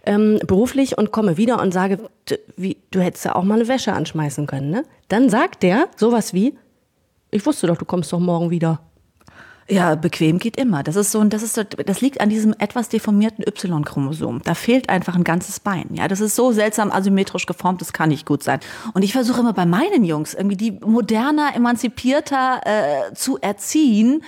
ähm, 0.05 0.39
beruflich 0.47 0.99
und 0.99 1.13
komme 1.13 1.39
wieder 1.39 1.61
und 1.63 1.73
sage, 1.73 1.99
wie, 2.63 2.79
du 2.91 3.01
hättest 3.01 3.25
ja 3.25 3.35
auch 3.35 3.45
mal 3.45 3.55
eine 3.55 3.69
Wäsche 3.69 3.93
anschmeißen 3.93 4.47
können, 4.47 4.71
ne? 4.71 4.85
Dann 5.09 5.29
sagt 5.29 5.63
der 5.63 5.89
sowas 5.97 6.33
wie, 6.33 6.57
ich 7.31 7.45
wusste 7.45 7.67
doch, 7.67 7.77
du 7.77 7.85
kommst 7.85 8.13
doch 8.13 8.21
morgen 8.21 8.51
wieder. 8.51 8.81
Ja, 9.69 9.95
bequem 9.95 10.39
geht 10.39 10.57
immer. 10.57 10.83
Das 10.83 10.97
ist 10.97 11.13
so, 11.13 11.23
das 11.25 11.43
ist 11.43 11.55
so, 11.55 11.63
das 11.63 12.01
liegt 12.01 12.21
an 12.21 12.29
diesem 12.29 12.53
etwas 12.59 12.89
deformierten 12.89 13.45
Y-Chromosom. 13.47 14.43
Da 14.45 14.55
fehlt 14.55 14.89
einfach 14.89 15.15
ein 15.15 15.25
ganzes 15.25 15.61
Bein. 15.61 15.89
Ja, 15.93 16.09
das 16.09 16.21
ist 16.21 16.35
so 16.35 16.53
seltsam 16.53 16.91
asymmetrisch 16.91 17.47
geformt, 17.47 17.81
das 17.81 17.93
kann 17.93 18.09
nicht 18.09 18.27
gut 18.27 18.43
sein. 18.43 18.61
Und 18.93 19.03
ich 19.03 19.13
versuche 19.13 19.41
immer 19.41 19.53
bei 19.53 19.65
meinen 19.65 20.05
Jungs 20.05 20.35
irgendwie 20.35 20.57
die 20.57 20.73
moderner, 20.73 21.55
emanzipierter 21.55 22.61
äh, 22.65 23.15
zu 23.15 23.39
erziehen 23.39 24.23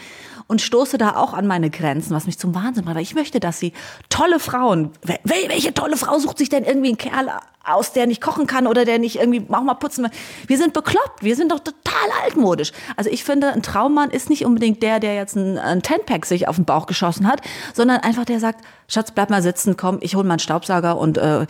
und 0.47 0.63
stoße 0.63 0.99
da 0.99 1.17
auch 1.17 1.35
an 1.35 1.47
meine 1.47 1.69
Grenzen, 1.69 2.15
was 2.15 2.27
mich 2.27 2.39
zum 2.39 2.55
Wahnsinn 2.55 2.85
bringt. 2.85 2.97
Weil 2.97 3.03
ich 3.03 3.15
möchte, 3.15 3.41
dass 3.41 3.59
sie 3.59 3.73
tolle 4.09 4.39
Frauen, 4.39 4.91
welche 5.25 5.75
tolle 5.75 5.97
Frau 5.97 6.19
sucht 6.19 6.39
sich 6.39 6.49
denn 6.49 6.65
irgendwie 6.65 6.89
einen 6.89 6.99
Kerl 6.99 7.31
aus, 7.65 7.93
der 7.93 8.07
nicht 8.07 8.21
kochen 8.21 8.47
kann 8.47 8.67
oder 8.67 8.85
der 8.85 8.99
nicht 8.99 9.17
irgendwie 9.17 9.45
auch 9.53 9.63
mal 9.63 9.75
putzen 9.75 10.05
will. 10.05 10.11
Wir 10.47 10.59
sind 10.59 10.73
bekloppt, 10.73 11.23
wir 11.23 11.37
sind 11.37 11.53
doch 11.53 11.61
total 11.61 12.09
altmodisch. 12.25 12.73
Also 12.97 13.11
ich 13.11 13.25
finde, 13.25 13.53
ein 13.53 13.63
Traummann 13.63 14.11
ist 14.11 14.31
nicht 14.31 14.45
unbedingt 14.45 14.83
der, 14.83 15.01
der 15.01 15.15
jetzt 15.15 15.37
ein, 15.37 15.59
ein 15.59 15.83
Ten-Pack 15.83 16.27
sich 16.27 16.49
auf 16.49 16.57
den 16.57 16.65
Bauch 16.65 16.87
geschossen 16.87 17.27
hat, 17.27 17.41
sondern 17.73 18.01
einfach 18.01 18.25
der 18.25 18.41
sagt, 18.41 18.65
Schatz, 18.89 19.11
bleib 19.13 19.31
mal 19.31 19.43
sitzen, 19.43 19.77
komm, 19.77 19.99
ich 20.01 20.15
hole 20.15 20.25
mal 20.25 20.35
einen 20.35 20.41
Staubsauger 20.41 20.99
und 20.99 21.19
äh, 21.19 21.47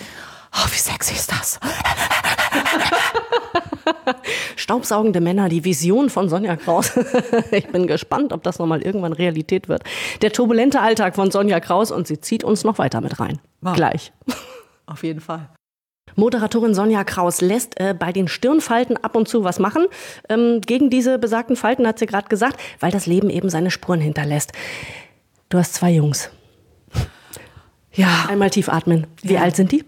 oh, 0.53 0.67
wie 0.71 0.79
sexy 0.79 1.15
ist 1.15 1.33
das? 1.33 1.61
Staubsaugende 4.57 5.21
Männer, 5.21 5.49
die 5.49 5.65
Vision 5.65 6.11
von 6.11 6.29
Sonja 6.29 6.57
Kraus. 6.57 6.93
ich 7.51 7.69
bin 7.69 7.87
gespannt, 7.87 8.33
ob 8.33 8.43
das 8.43 8.59
nochmal 8.59 8.83
irgendwann 8.83 9.13
Realität 9.13 9.69
wird. 9.69 9.83
Der 10.23 10.33
turbulente 10.33 10.81
Alltag 10.81 11.15
von 11.17 11.31
Sonja 11.31 11.61
Kraus 11.61 11.91
und 11.91 12.07
sie 12.07 12.21
zieht 12.21 12.45
uns 12.45 12.65
noch 12.65 12.79
weiter 12.79 13.01
mit 13.01 13.21
rein. 13.21 13.41
Wow. 13.61 13.75
Gleich. 13.75 14.13
Auf 14.87 15.03
jeden 15.03 15.21
Fall. 15.21 15.49
Moderatorin 16.17 16.75
Sonja 16.75 17.05
Kraus 17.05 17.41
lässt 17.41 17.79
äh, 17.81 17.95
bei 17.99 18.13
den 18.13 18.29
Stirnfalten 18.29 18.97
ab 18.97 19.17
und 19.17 19.29
zu 19.29 19.45
was 19.45 19.59
machen. 19.59 19.87
Ähm, 20.29 20.61
gegen 20.61 20.91
diese 20.91 21.19
besagten 21.19 21.57
Falten 21.57 21.87
hat 21.87 21.99
sie 21.99 22.07
gerade 22.07 22.29
gesagt, 22.29 22.61
weil 22.81 22.91
das 22.91 23.07
Leben 23.07 23.31
eben 23.31 23.51
seine 23.51 23.71
Spuren 23.71 24.01
hinterlässt. 24.01 24.53
Du 25.49 25.59
hast 25.59 25.75
zwei 25.75 25.91
Jungs. 25.91 26.31
Ja. 27.97 28.27
Einmal 28.29 28.51
tief 28.51 28.69
atmen. 28.69 29.07
Wie 29.23 29.35
ja. 29.35 29.43
alt 29.43 29.55
sind 29.55 29.71
die? 29.71 29.85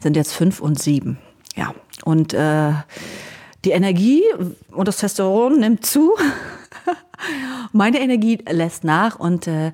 Sind 0.00 0.16
jetzt 0.16 0.32
fünf 0.32 0.58
und 0.58 0.80
sieben. 0.80 1.18
Ja. 1.54 1.74
Und 2.02 2.32
äh, 2.32 2.72
die 3.66 3.70
Energie 3.70 4.22
und 4.70 4.88
das 4.88 4.96
Testosteron 4.96 5.60
nimmt 5.60 5.84
zu. 5.84 6.14
Meine 7.72 8.00
Energie 8.00 8.38
lässt 8.48 8.84
nach 8.84 9.18
und 9.18 9.46
äh, 9.46 9.72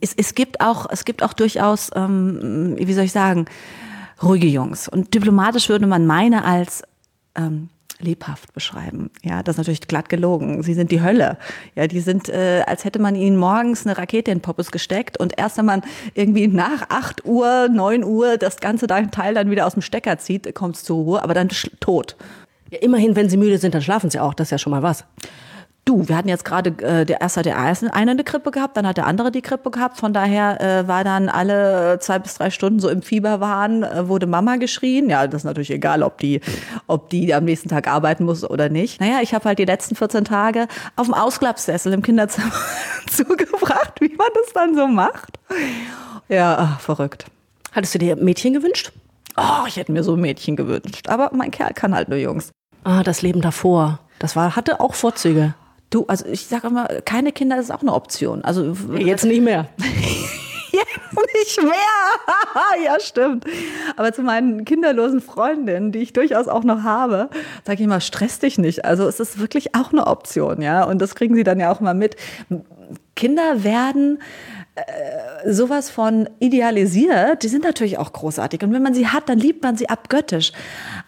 es, 0.00 0.14
es, 0.16 0.34
gibt 0.34 0.60
auch, 0.60 0.86
es 0.90 1.04
gibt 1.04 1.22
auch 1.22 1.32
durchaus, 1.32 1.90
ähm, 1.94 2.76
wie 2.78 2.94
soll 2.94 3.04
ich 3.04 3.12
sagen, 3.12 3.46
ruhige 4.22 4.46
Jungs. 4.46 4.88
Und 4.88 5.14
diplomatisch 5.14 5.68
würde 5.68 5.86
man 5.86 6.06
meine 6.06 6.44
als 6.44 6.82
ähm, 7.34 7.68
lebhaft 7.98 8.52
beschreiben. 8.52 9.10
Ja, 9.22 9.42
das 9.42 9.54
ist 9.54 9.58
natürlich 9.58 9.86
glatt 9.88 10.08
gelogen. 10.08 10.62
Sie 10.62 10.74
sind 10.74 10.90
die 10.90 11.02
Hölle. 11.02 11.38
Ja, 11.74 11.86
die 11.86 12.00
sind, 12.00 12.28
äh, 12.28 12.62
als 12.66 12.84
hätte 12.84 12.98
man 12.98 13.14
ihnen 13.14 13.36
morgens 13.36 13.86
eine 13.86 13.96
Rakete 13.96 14.30
in 14.30 14.40
Poppes 14.40 14.70
gesteckt 14.70 15.18
und 15.18 15.38
erst 15.38 15.58
wenn 15.58 15.64
man 15.64 15.82
irgendwie 16.14 16.48
nach 16.48 16.90
8 16.90 17.24
Uhr, 17.24 17.68
9 17.68 18.04
Uhr 18.04 18.36
das 18.36 18.58
ganze 18.58 18.86
Teil 18.86 19.34
dann 19.34 19.50
wieder 19.50 19.66
aus 19.66 19.74
dem 19.74 19.82
Stecker 19.82 20.18
zieht, 20.18 20.54
kommt 20.54 20.76
es 20.76 20.84
zur 20.84 20.96
Ruhe, 20.96 21.22
aber 21.22 21.34
dann 21.34 21.48
tot. 21.80 22.16
Ja, 22.70 22.78
immerhin, 22.80 23.16
wenn 23.16 23.28
sie 23.28 23.36
müde 23.36 23.58
sind, 23.58 23.74
dann 23.74 23.82
schlafen 23.82 24.10
sie 24.10 24.18
auch. 24.18 24.34
Das 24.34 24.48
ist 24.48 24.52
ja 24.52 24.58
schon 24.58 24.72
mal 24.72 24.82
was. 24.82 25.04
Du, 25.86 26.08
wir 26.08 26.16
hatten 26.16 26.28
jetzt 26.28 26.44
gerade, 26.44 26.70
äh, 26.84 27.06
der 27.06 27.20
erste 27.20 27.38
hat 27.38 27.46
der 27.46 27.58
eine 27.58 27.94
eine 27.94 28.24
Grippe 28.24 28.50
gehabt, 28.50 28.76
dann 28.76 28.88
hat 28.88 28.96
der 28.96 29.06
andere 29.06 29.30
die 29.30 29.40
Grippe 29.40 29.70
gehabt. 29.70 29.96
Von 29.98 30.12
daher 30.12 30.60
äh, 30.60 30.88
war 30.88 31.04
dann 31.04 31.28
alle 31.28 32.00
zwei 32.00 32.18
bis 32.18 32.34
drei 32.34 32.50
Stunden 32.50 32.80
so 32.80 32.88
im 32.88 33.02
Fieber 33.02 33.38
waren, 33.38 33.84
äh, 33.84 34.08
wurde 34.08 34.26
Mama 34.26 34.56
geschrien. 34.56 35.08
Ja, 35.08 35.28
das 35.28 35.42
ist 35.42 35.44
natürlich 35.44 35.70
egal, 35.70 36.02
ob 36.02 36.18
die, 36.18 36.40
ob 36.88 37.08
die 37.10 37.32
am 37.32 37.44
nächsten 37.44 37.68
Tag 37.68 37.86
arbeiten 37.86 38.24
muss 38.24 38.42
oder 38.42 38.68
nicht. 38.68 39.00
Naja, 39.00 39.20
ich 39.22 39.32
habe 39.32 39.44
halt 39.44 39.60
die 39.60 39.64
letzten 39.64 39.94
14 39.94 40.24
Tage 40.24 40.66
auf 40.96 41.06
dem 41.06 41.14
Ausklappsessel 41.14 41.92
im 41.92 42.02
Kinderzimmer 42.02 42.50
zugebracht, 43.08 44.00
wie 44.00 44.12
man 44.16 44.28
das 44.34 44.52
dann 44.52 44.74
so 44.74 44.88
macht. 44.88 45.38
Ja, 46.28 46.56
ach, 46.58 46.80
verrückt. 46.80 47.26
Hattest 47.70 47.94
du 47.94 48.00
dir 48.00 48.16
Mädchen 48.16 48.54
gewünscht? 48.54 48.90
Oh, 49.36 49.66
ich 49.68 49.76
hätte 49.76 49.92
mir 49.92 50.02
so 50.02 50.14
ein 50.14 50.20
Mädchen 50.20 50.56
gewünscht. 50.56 51.08
Aber 51.08 51.30
mein 51.32 51.52
Kerl 51.52 51.74
kann 51.74 51.94
halt 51.94 52.08
nur 52.08 52.18
Jungs. 52.18 52.50
Ah, 52.82 53.04
das 53.04 53.22
Leben 53.22 53.40
davor. 53.40 54.00
Das 54.18 54.34
war, 54.34 54.56
hatte 54.56 54.80
auch 54.80 54.94
Vorzüge. 54.94 55.54
Du, 55.90 56.04
also 56.06 56.26
ich 56.26 56.46
sage 56.46 56.66
immer, 56.68 56.86
keine 57.04 57.32
Kinder 57.32 57.58
ist 57.58 57.70
auch 57.70 57.82
eine 57.82 57.92
Option. 57.92 58.44
Also 58.44 58.74
jetzt 58.96 59.24
nicht 59.24 59.42
mehr. 59.42 59.68
jetzt 60.72 61.34
nicht 61.34 61.62
mehr. 61.62 62.84
ja, 62.84 62.98
stimmt. 63.00 63.44
Aber 63.96 64.12
zu 64.12 64.22
meinen 64.22 64.64
kinderlosen 64.64 65.20
Freundinnen, 65.20 65.92
die 65.92 66.00
ich 66.00 66.12
durchaus 66.12 66.48
auch 66.48 66.64
noch 66.64 66.82
habe, 66.82 67.30
sage 67.64 67.80
ich 67.80 67.84
immer, 67.84 68.00
stress 68.00 68.40
dich 68.40 68.58
nicht. 68.58 68.84
Also 68.84 69.06
es 69.06 69.20
ist 69.20 69.38
wirklich 69.38 69.74
auch 69.74 69.92
eine 69.92 70.06
Option, 70.06 70.60
ja. 70.60 70.84
Und 70.84 71.00
das 71.00 71.14
kriegen 71.14 71.34
sie 71.36 71.44
dann 71.44 71.60
ja 71.60 71.70
auch 71.70 71.80
mal 71.80 71.94
mit. 71.94 72.16
Kinder 73.14 73.62
werden 73.64 74.18
äh, 74.74 75.52
sowas 75.52 75.88
von 75.88 76.28
idealisiert, 76.38 77.42
die 77.42 77.48
sind 77.48 77.64
natürlich 77.64 77.96
auch 77.96 78.12
großartig. 78.12 78.62
Und 78.62 78.74
wenn 78.74 78.82
man 78.82 78.92
sie 78.92 79.06
hat, 79.06 79.28
dann 79.28 79.38
liebt 79.38 79.62
man 79.62 79.76
sie 79.76 79.88
abgöttisch. 79.88 80.52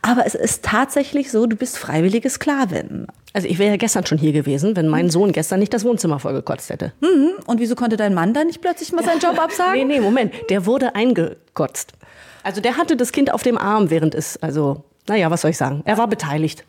Aber 0.09 0.25
es 0.25 0.35
ist 0.35 0.65
tatsächlich 0.65 1.31
so, 1.31 1.45
du 1.45 1.55
bist 1.55 1.77
freiwillige 1.77 2.31
Sklavin. 2.31 3.09
Also 3.35 3.47
ich 3.47 3.59
wäre 3.59 3.73
ja 3.73 3.77
gestern 3.77 4.07
schon 4.07 4.17
hier 4.17 4.33
gewesen, 4.33 4.75
wenn 4.75 4.89
mein 4.89 5.11
Sohn 5.11 5.33
gestern 5.33 5.61
nicht 5.61 5.75
das 5.75 5.85
Wohnzimmer 5.85 6.19
vollgekotzt 6.19 6.71
hätte. 6.71 6.95
Mhm. 7.01 7.33
Und 7.45 7.61
wieso 7.61 7.75
konnte 7.75 7.99
dein 7.99 8.15
Mann 8.15 8.33
dann 8.33 8.47
nicht 8.47 8.63
plötzlich 8.63 8.91
mal 8.93 9.05
seinen 9.05 9.21
Job 9.21 9.39
absagen? 9.43 9.75
nee, 9.75 9.97
nee, 9.97 10.01
Moment. 10.01 10.33
Der 10.49 10.65
wurde 10.65 10.95
eingekotzt. 10.95 11.93
Also 12.43 12.63
der 12.63 12.79
hatte 12.79 12.97
das 12.97 13.13
Kind 13.13 13.35
auf 13.35 13.43
dem 13.43 13.59
Arm, 13.59 13.91
während 13.91 14.15
es, 14.15 14.39
also, 14.39 14.83
naja, 15.09 15.31
was 15.31 15.43
soll 15.43 15.51
ich 15.51 15.59
sagen? 15.59 15.83
Er 15.85 15.99
war 15.99 16.09
beteiligt. 16.09 16.65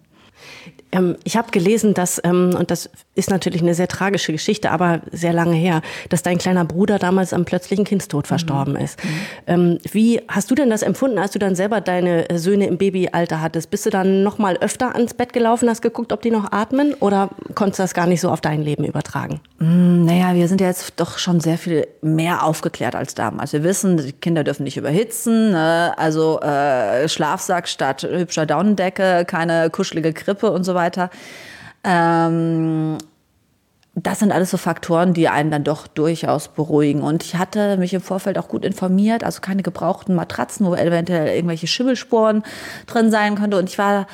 Ähm, 0.92 1.16
ich 1.24 1.38
habe 1.38 1.52
gelesen, 1.52 1.94
dass, 1.94 2.20
ähm, 2.24 2.56
und 2.58 2.72
das 2.72 2.90
ist 3.16 3.30
natürlich 3.30 3.62
eine 3.62 3.76
sehr 3.76 3.88
tragische 3.88 4.32
Geschichte, 4.32 4.72
aber 4.72 5.02
sehr 5.12 5.34
lange 5.34 5.56
her, 5.56 5.82
dass 6.10 6.24
dein 6.24 6.38
kleiner 6.38 6.66
Bruder 6.66 6.98
damals 6.98 7.34
am 7.34 7.46
plötzlichen 7.46 7.86
Kindstod 7.86 8.28
verstorben 8.28 8.74
mhm. 8.74 8.80
ist. 8.80 9.04
Mhm. 9.04 9.10
Ähm, 9.48 9.78
wie 9.92 10.22
hast 10.28 10.50
du 10.50 10.56
denn 10.56 10.70
das 10.70 10.82
empfunden, 10.82 11.18
als 11.18 11.32
du 11.32 11.40
dann 11.40 11.56
selber 11.56 11.82
deine 11.82 12.26
Söhne 12.36 12.68
im 12.68 12.78
Babyalter 12.78 13.42
hattest? 13.42 13.70
Bist 13.70 13.86
du 13.86 13.90
dann 13.90 14.24
noch 14.24 14.38
mal 14.38 14.58
öfter 14.58 14.96
ans 14.96 15.14
Bett 15.14 15.34
gelaufen, 15.34 15.70
hast 15.70 15.82
geguckt, 15.82 16.12
ob 16.12 16.22
die 16.22 16.32
noch 16.32 16.52
atmen 16.52 16.96
oder 16.96 17.30
konntest 17.56 17.80
du 17.80 17.84
das 17.84 17.94
gar 17.94 18.08
nicht 18.08 18.22
so 18.22 18.30
auf 18.30 18.42
dein 18.42 18.62
Leben 18.62 18.84
übertragen? 18.84 19.42
Mm, 19.60 20.06
naja, 20.06 20.34
wir 20.34 20.48
sind 20.48 20.62
ja 20.62 20.68
jetzt 20.68 20.94
doch 20.98 21.20
schon 21.20 21.40
sehr 21.40 21.58
viel 21.58 21.88
mehr 22.02 22.44
aufgeklärt 22.44 22.96
als 22.96 23.14
damals. 23.14 23.54
Wir 23.54 23.64
wissen, 23.64 23.98
die 23.98 24.14
Kinder 24.14 24.44
dürfen 24.44 24.64
nicht 24.64 24.78
überhitzen, 24.78 25.52
ne? 25.52 25.94
also 25.98 26.40
äh, 26.40 27.08
Schlafsack 27.08 27.68
statt 27.68 28.04
hübscher 28.10 28.46
Daunendecke, 28.46 29.26
keine 29.28 29.70
kuschelige 29.70 30.14
Krippe 30.14 30.52
und 30.52 30.64
so 30.64 30.74
weiter. 30.74 30.79
Ähm, 31.84 32.98
das 33.96 34.20
sind 34.20 34.32
alles 34.32 34.52
so 34.52 34.58
Faktoren, 34.58 35.14
die 35.14 35.28
einen 35.28 35.52
dann 35.52 35.64
doch 35.64 35.88
durchaus 35.88 36.48
beruhigen. 36.50 37.02
Und 37.02 37.24
ich 37.24 37.36
hatte 37.36 37.78
mich 37.78 37.94
im 37.94 38.02
Vorfeld 38.02 38.38
auch 38.38 38.48
gut 38.48 38.64
informiert, 38.64 39.24
also 39.24 39.42
keine 39.42 39.64
gebrauchten 39.64 40.16
Matratzen, 40.16 40.66
wo 40.66 40.76
eventuell 40.76 41.36
irgendwelche 41.36 41.68
Schimmelsporen 41.68 42.44
drin 42.88 43.12
sein 43.12 43.36
könnte. 43.36 43.58
Und 43.58 43.70
ich 43.70 43.78
war 43.78 44.08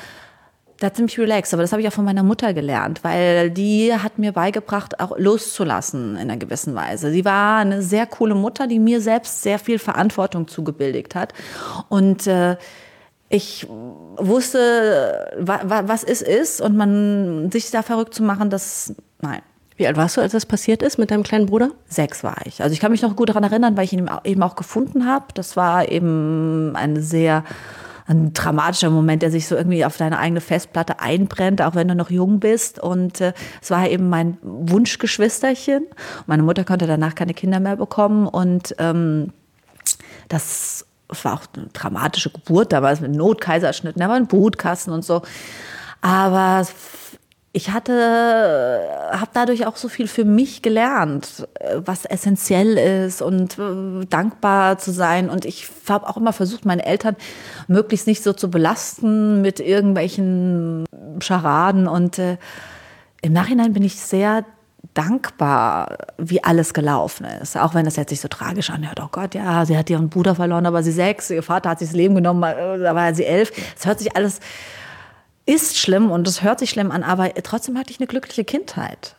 da 0.80 0.92
ziemlich 0.92 1.18
relaxed, 1.18 1.54
aber 1.54 1.62
das 1.62 1.72
habe 1.72 1.80
ich 1.80 1.88
auch 1.88 1.92
von 1.92 2.04
meiner 2.04 2.22
Mutter 2.22 2.52
gelernt, 2.52 3.02
weil 3.02 3.50
die 3.50 3.94
hat 3.94 4.18
mir 4.18 4.32
beigebracht, 4.32 5.00
auch 5.00 5.16
loszulassen 5.16 6.16
in 6.16 6.22
einer 6.22 6.36
gewissen 6.36 6.74
Weise. 6.74 7.10
Sie 7.10 7.24
war 7.24 7.58
eine 7.58 7.80
sehr 7.80 8.06
coole 8.06 8.34
Mutter, 8.34 8.66
die 8.66 8.78
mir 8.78 9.00
selbst 9.00 9.42
sehr 9.42 9.58
viel 9.58 9.78
Verantwortung 9.78 10.48
zugebilligt 10.48 11.14
hat. 11.14 11.32
Und 11.88 12.26
äh, 12.26 12.56
ich 13.28 13.66
wusste, 13.68 15.30
was 15.38 16.04
es 16.04 16.22
ist 16.22 16.60
und 16.60 16.76
man 16.76 17.50
sich 17.50 17.70
da 17.70 17.82
verrückt 17.82 18.14
zu 18.14 18.22
machen, 18.22 18.50
das, 18.50 18.94
nein. 19.20 19.40
Wie 19.76 19.86
alt 19.86 19.98
warst 19.98 20.16
du, 20.16 20.22
als 20.22 20.32
das 20.32 20.46
passiert 20.46 20.82
ist 20.82 20.96
mit 20.96 21.10
deinem 21.10 21.22
kleinen 21.22 21.46
Bruder? 21.46 21.70
Sechs 21.86 22.24
war 22.24 22.38
ich. 22.46 22.62
Also 22.62 22.72
ich 22.72 22.80
kann 22.80 22.92
mich 22.92 23.02
noch 23.02 23.14
gut 23.14 23.28
daran 23.28 23.44
erinnern, 23.44 23.76
weil 23.76 23.84
ich 23.84 23.92
ihn 23.92 24.08
eben 24.24 24.42
auch 24.42 24.56
gefunden 24.56 25.06
habe. 25.06 25.26
Das 25.34 25.54
war 25.54 25.90
eben 25.90 26.74
eine 26.74 27.02
sehr 27.02 27.44
ein 28.06 28.32
dramatischer 28.32 28.90
Moment, 28.90 29.22
der 29.22 29.30
sich 29.30 29.48
so 29.48 29.56
irgendwie 29.56 29.84
auf 29.84 29.96
deine 29.96 30.18
eigene 30.18 30.40
Festplatte 30.40 31.00
einbrennt, 31.00 31.60
auch 31.60 31.74
wenn 31.74 31.88
du 31.88 31.94
noch 31.94 32.10
jung 32.10 32.40
bist. 32.40 32.78
Und 32.78 33.20
äh, 33.20 33.32
es 33.60 33.70
war 33.70 33.88
eben 33.88 34.08
mein 34.08 34.38
Wunschgeschwisterchen. 34.42 35.86
Meine 36.26 36.42
Mutter 36.42 36.64
konnte 36.64 36.86
danach 36.86 37.14
keine 37.14 37.34
Kinder 37.34 37.60
mehr 37.60 37.76
bekommen 37.76 38.28
und 38.28 38.74
ähm, 38.78 39.32
das 40.28 40.85
es 41.08 41.24
war 41.24 41.34
auch 41.34 41.46
eine 41.56 41.66
dramatische 41.72 42.30
Geburt, 42.30 42.72
da 42.72 42.82
war 42.82 42.92
es 42.92 43.00
mit 43.00 43.14
Notkaiserschnitten, 43.14 44.00
da 44.00 44.08
war 44.08 44.16
ein 44.16 44.26
Brutkasten 44.26 44.92
und 44.92 45.04
so. 45.04 45.22
Aber 46.00 46.66
ich 47.56 47.70
hatte, 47.70 48.82
habe 49.12 49.30
dadurch 49.32 49.66
auch 49.66 49.76
so 49.76 49.88
viel 49.88 50.08
für 50.08 50.26
mich 50.26 50.60
gelernt, 50.60 51.48
was 51.74 52.04
essentiell 52.04 52.76
ist 52.76 53.22
und 53.22 53.58
äh, 53.58 54.04
dankbar 54.04 54.76
zu 54.76 54.92
sein. 54.92 55.30
Und 55.30 55.46
ich 55.46 55.66
habe 55.88 56.06
auch 56.06 56.18
immer 56.18 56.34
versucht, 56.34 56.66
meine 56.66 56.84
Eltern 56.84 57.16
möglichst 57.66 58.06
nicht 58.06 58.22
so 58.22 58.34
zu 58.34 58.50
belasten 58.50 59.40
mit 59.40 59.58
irgendwelchen 59.58 60.84
Scharaden. 61.20 61.88
Und 61.88 62.18
äh, 62.18 62.36
im 63.22 63.32
Nachhinein 63.32 63.72
bin 63.72 63.84
ich 63.84 63.96
sehr 63.96 64.44
dankbar, 64.96 65.98
wie 66.18 66.42
alles 66.42 66.74
gelaufen 66.74 67.26
ist. 67.42 67.56
Auch 67.56 67.74
wenn 67.74 67.86
es 67.86 67.96
jetzt 67.96 68.10
sich 68.10 68.20
so 68.20 68.28
tragisch 68.28 68.70
anhört. 68.70 69.00
Oh 69.00 69.08
Gott, 69.10 69.34
ja, 69.34 69.64
sie 69.64 69.76
hat 69.76 69.90
ihren 69.90 70.08
Bruder 70.08 70.34
verloren, 70.34 70.64
war 70.72 70.82
sie 70.82 70.92
sechs, 70.92 71.30
ihr 71.30 71.42
Vater 71.42 71.70
hat 71.70 71.78
sich 71.78 71.88
das 71.88 71.96
Leben 71.96 72.14
genommen, 72.14 72.40
da 72.42 72.94
war 72.94 73.14
sie 73.14 73.24
elf. 73.24 73.52
Es 73.76 73.86
hört 73.86 73.98
sich 73.98 74.16
alles 74.16 74.40
ist 75.46 75.78
schlimm 75.78 76.10
und 76.10 76.26
es 76.26 76.42
hört 76.42 76.58
sich 76.58 76.70
schlimm 76.70 76.90
an, 76.90 77.04
aber 77.04 77.32
trotzdem 77.34 77.78
hatte 77.78 77.92
ich 77.92 78.00
eine 78.00 78.08
glückliche 78.08 78.44
Kindheit. 78.44 79.14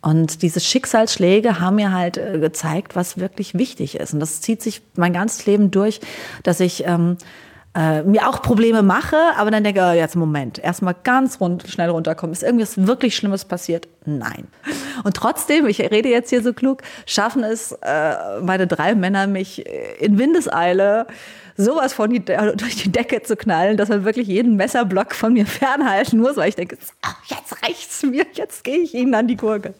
Und 0.00 0.42
diese 0.42 0.58
Schicksalsschläge 0.58 1.60
haben 1.60 1.76
mir 1.76 1.92
halt 1.92 2.16
äh, 2.16 2.38
gezeigt, 2.40 2.96
was 2.96 3.18
wirklich 3.18 3.54
wichtig 3.54 3.94
ist. 3.96 4.14
Und 4.14 4.20
das 4.20 4.40
zieht 4.40 4.60
sich 4.60 4.82
mein 4.96 5.12
ganzes 5.12 5.46
Leben 5.46 5.70
durch, 5.70 6.00
dass 6.42 6.58
ich 6.58 6.84
ähm, 6.86 7.18
äh, 7.74 8.02
mir 8.02 8.28
auch 8.28 8.42
Probleme 8.42 8.82
mache, 8.82 9.16
aber 9.36 9.50
dann 9.50 9.64
denke, 9.64 9.80
oh, 9.82 9.92
jetzt 9.94 10.14
Moment, 10.14 10.58
erstmal 10.58 10.94
ganz 11.02 11.40
rund, 11.40 11.66
schnell 11.68 11.88
runterkommen. 11.88 12.32
Ist 12.32 12.42
irgendwas 12.42 12.86
wirklich 12.86 13.16
Schlimmes 13.16 13.44
passiert? 13.44 13.88
Nein. 14.04 14.46
Und 15.04 15.16
trotzdem, 15.16 15.66
ich 15.66 15.80
rede 15.80 16.10
jetzt 16.10 16.30
hier 16.30 16.42
so 16.42 16.52
klug, 16.52 16.82
schaffen 17.06 17.42
es 17.44 17.72
äh, 17.82 18.40
meine 18.42 18.66
drei 18.66 18.94
Männer, 18.94 19.26
mich 19.26 19.64
in 20.00 20.18
Windeseile 20.18 21.06
sowas 21.56 21.92
von 21.92 22.10
die, 22.10 22.20
durch 22.56 22.76
die 22.76 22.92
Decke 22.92 23.22
zu 23.22 23.36
knallen, 23.36 23.76
dass 23.76 23.88
man 23.88 24.04
wirklich 24.04 24.28
jeden 24.28 24.56
Messerblock 24.56 25.14
von 25.14 25.32
mir 25.32 25.46
fernhalten 25.46 26.20
muss, 26.20 26.36
weil 26.36 26.48
ich 26.48 26.56
denke, 26.56 26.76
jetzt 27.28 27.62
reicht's 27.62 28.02
mir, 28.02 28.26
jetzt 28.34 28.64
gehe 28.64 28.78
ich 28.78 28.94
ihnen 28.94 29.14
an 29.14 29.28
die 29.28 29.36
Gurke. 29.36 29.74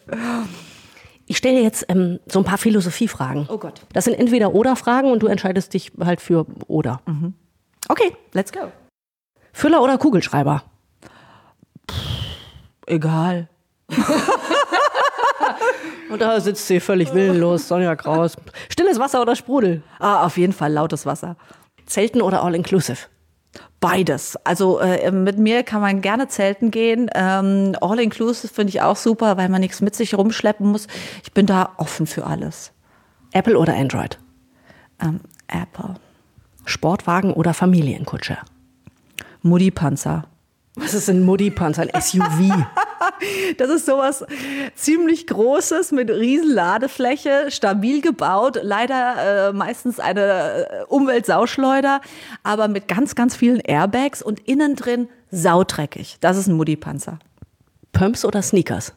Ich 1.25 1.37
stelle 1.37 1.61
jetzt 1.61 1.85
ähm, 1.89 2.19
so 2.25 2.39
ein 2.39 2.45
paar 2.45 2.57
Philosophiefragen. 2.57 3.47
Oh 3.49 3.57
Gott. 3.57 3.81
Das 3.93 4.05
sind 4.05 4.15
entweder 4.15 4.53
oder 4.53 4.75
Fragen 4.75 5.11
und 5.11 5.23
du 5.23 5.27
entscheidest 5.27 5.73
dich 5.73 5.91
halt 5.99 6.21
für 6.21 6.45
oder. 6.67 7.01
Mhm. 7.05 7.33
Okay, 7.89 8.15
let's 8.33 8.51
go. 8.51 8.71
Füller 9.51 9.81
oder 9.81 9.97
Kugelschreiber? 9.97 10.63
Pff, 11.89 11.97
egal. 12.87 13.49
Und 16.09 16.21
da 16.21 16.39
sitzt 16.39 16.67
sie 16.67 16.79
völlig 16.79 17.13
willenlos, 17.13 17.67
Sonja 17.67 17.95
Kraus. 17.95 18.35
Stilles 18.69 18.99
Wasser 18.99 19.21
oder 19.21 19.35
Sprudel? 19.35 19.81
Ah, 19.99 20.25
auf 20.25 20.37
jeden 20.37 20.53
Fall 20.53 20.71
lautes 20.71 21.05
Wasser. 21.05 21.35
Zelten 21.85 22.21
oder 22.21 22.43
All-Inclusive? 22.43 23.07
Beides. 23.79 24.37
Also 24.45 24.79
äh, 24.79 25.11
mit 25.11 25.37
mir 25.37 25.63
kann 25.63 25.81
man 25.81 26.01
gerne 26.01 26.27
zelten 26.27 26.71
gehen. 26.71 27.09
Ähm, 27.13 27.75
All-Inclusive 27.81 28.53
finde 28.53 28.69
ich 28.69 28.81
auch 28.81 28.95
super, 28.95 29.37
weil 29.37 29.49
man 29.49 29.61
nichts 29.61 29.81
mit 29.81 29.95
sich 29.95 30.15
rumschleppen 30.15 30.67
muss. 30.67 30.87
Ich 31.23 31.33
bin 31.33 31.45
da 31.45 31.73
offen 31.77 32.07
für 32.07 32.25
alles. 32.25 32.71
Apple 33.33 33.57
oder 33.57 33.75
Android? 33.75 34.19
Ähm, 35.01 35.19
Apple. 35.47 35.95
Sportwagen 36.65 37.33
oder 37.33 37.53
Familienkutsche? 37.53 38.37
Mutti-Panzer. 39.41 40.25
Was 40.75 40.93
ist 40.93 41.09
ein 41.09 41.23
Mutti-Panzer? 41.23 41.83
Ein 41.83 42.01
SUV? 42.01 42.65
das 43.57 43.69
ist 43.69 43.85
sowas 43.85 44.25
ziemlich 44.75 45.27
Großes 45.27 45.91
mit 45.91 46.09
riesen 46.09 46.51
Ladefläche, 46.51 47.47
stabil 47.49 48.01
gebaut, 48.01 48.59
leider 48.61 49.49
äh, 49.49 49.53
meistens 49.53 49.99
eine 49.99 50.21
äh, 50.21 50.83
Umweltsauschleuder, 50.87 52.01
aber 52.43 52.67
mit 52.67 52.87
ganz, 52.87 53.15
ganz 53.15 53.35
vielen 53.35 53.59
Airbags 53.59 54.21
und 54.21 54.39
innen 54.47 54.75
drin 54.75 55.09
sautreckig. 55.31 56.17
Das 56.21 56.37
ist 56.37 56.47
ein 56.47 56.55
Mutti-Panzer. 56.55 57.19
Pumps 57.91 58.25
oder 58.25 58.41
Sneakers? 58.41 58.93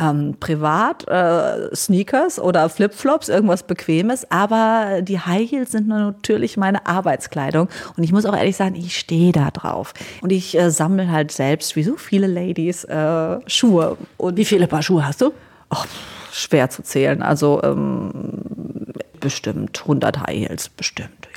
Ähm, 0.00 0.36
privat 0.38 1.06
äh, 1.08 1.74
Sneakers 1.74 2.38
oder 2.38 2.68
Flipflops, 2.68 3.28
irgendwas 3.28 3.62
Bequemes, 3.62 4.30
aber 4.30 5.02
die 5.02 5.18
High 5.18 5.50
Heels 5.50 5.72
sind 5.72 5.88
natürlich 5.88 6.56
meine 6.56 6.86
Arbeitskleidung 6.86 7.68
und 7.96 8.02
ich 8.02 8.12
muss 8.12 8.24
auch 8.24 8.36
ehrlich 8.36 8.56
sagen, 8.56 8.74
ich 8.74 8.98
stehe 8.98 9.32
da 9.32 9.50
drauf 9.50 9.94
und 10.22 10.30
ich 10.30 10.56
äh, 10.58 10.70
sammle 10.70 11.10
halt 11.10 11.32
selbst, 11.32 11.76
wie 11.76 11.82
so 11.82 11.96
viele 11.96 12.26
Ladies, 12.26 12.84
äh, 12.84 13.38
Schuhe. 13.46 13.96
Und 14.16 14.36
wie 14.36 14.44
viele 14.44 14.66
Paar 14.66 14.82
Schuhe 14.82 15.06
hast 15.06 15.20
du? 15.20 15.32
Oh, 15.70 15.84
schwer 16.32 16.70
zu 16.70 16.82
zählen, 16.82 17.22
also 17.22 17.60
ähm, 17.62 18.92
bestimmt 19.20 19.80
100 19.82 20.20
High 20.20 20.48
Heels, 20.48 20.68
bestimmt. 20.68 21.27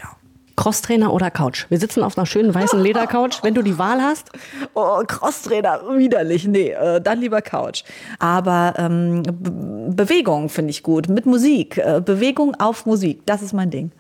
Crosstrainer 0.62 1.12
oder 1.12 1.32
Couch? 1.32 1.66
Wir 1.70 1.80
sitzen 1.80 2.04
auf 2.04 2.20
einer 2.20 2.28
schönen 2.28 2.54
weißen 2.54 2.80
Ledercouch. 2.84 3.42
Wenn 3.42 3.56
du 3.56 3.64
die 3.64 3.80
Wahl 3.80 4.00
hast. 4.00 4.30
Oh, 4.76 5.02
Crosstrainer, 5.08 5.82
widerlich. 5.98 6.46
Nee, 6.46 6.70
äh, 6.70 7.02
dann 7.02 7.20
lieber 7.20 7.42
Couch. 7.42 7.84
Aber 8.20 8.76
ähm, 8.78 9.24
Bewegung 9.26 10.50
finde 10.50 10.70
ich 10.70 10.84
gut. 10.84 11.10
Mit 11.10 11.26
Musik. 11.26 11.78
Äh, 11.78 12.00
Bewegung 12.06 12.54
auf 12.60 12.86
Musik. 12.86 13.26
Das 13.26 13.42
ist 13.42 13.54
mein 13.54 13.72
Ding. 13.72 13.92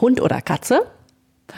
Hund 0.00 0.22
oder 0.22 0.40
Katze? 0.40 0.86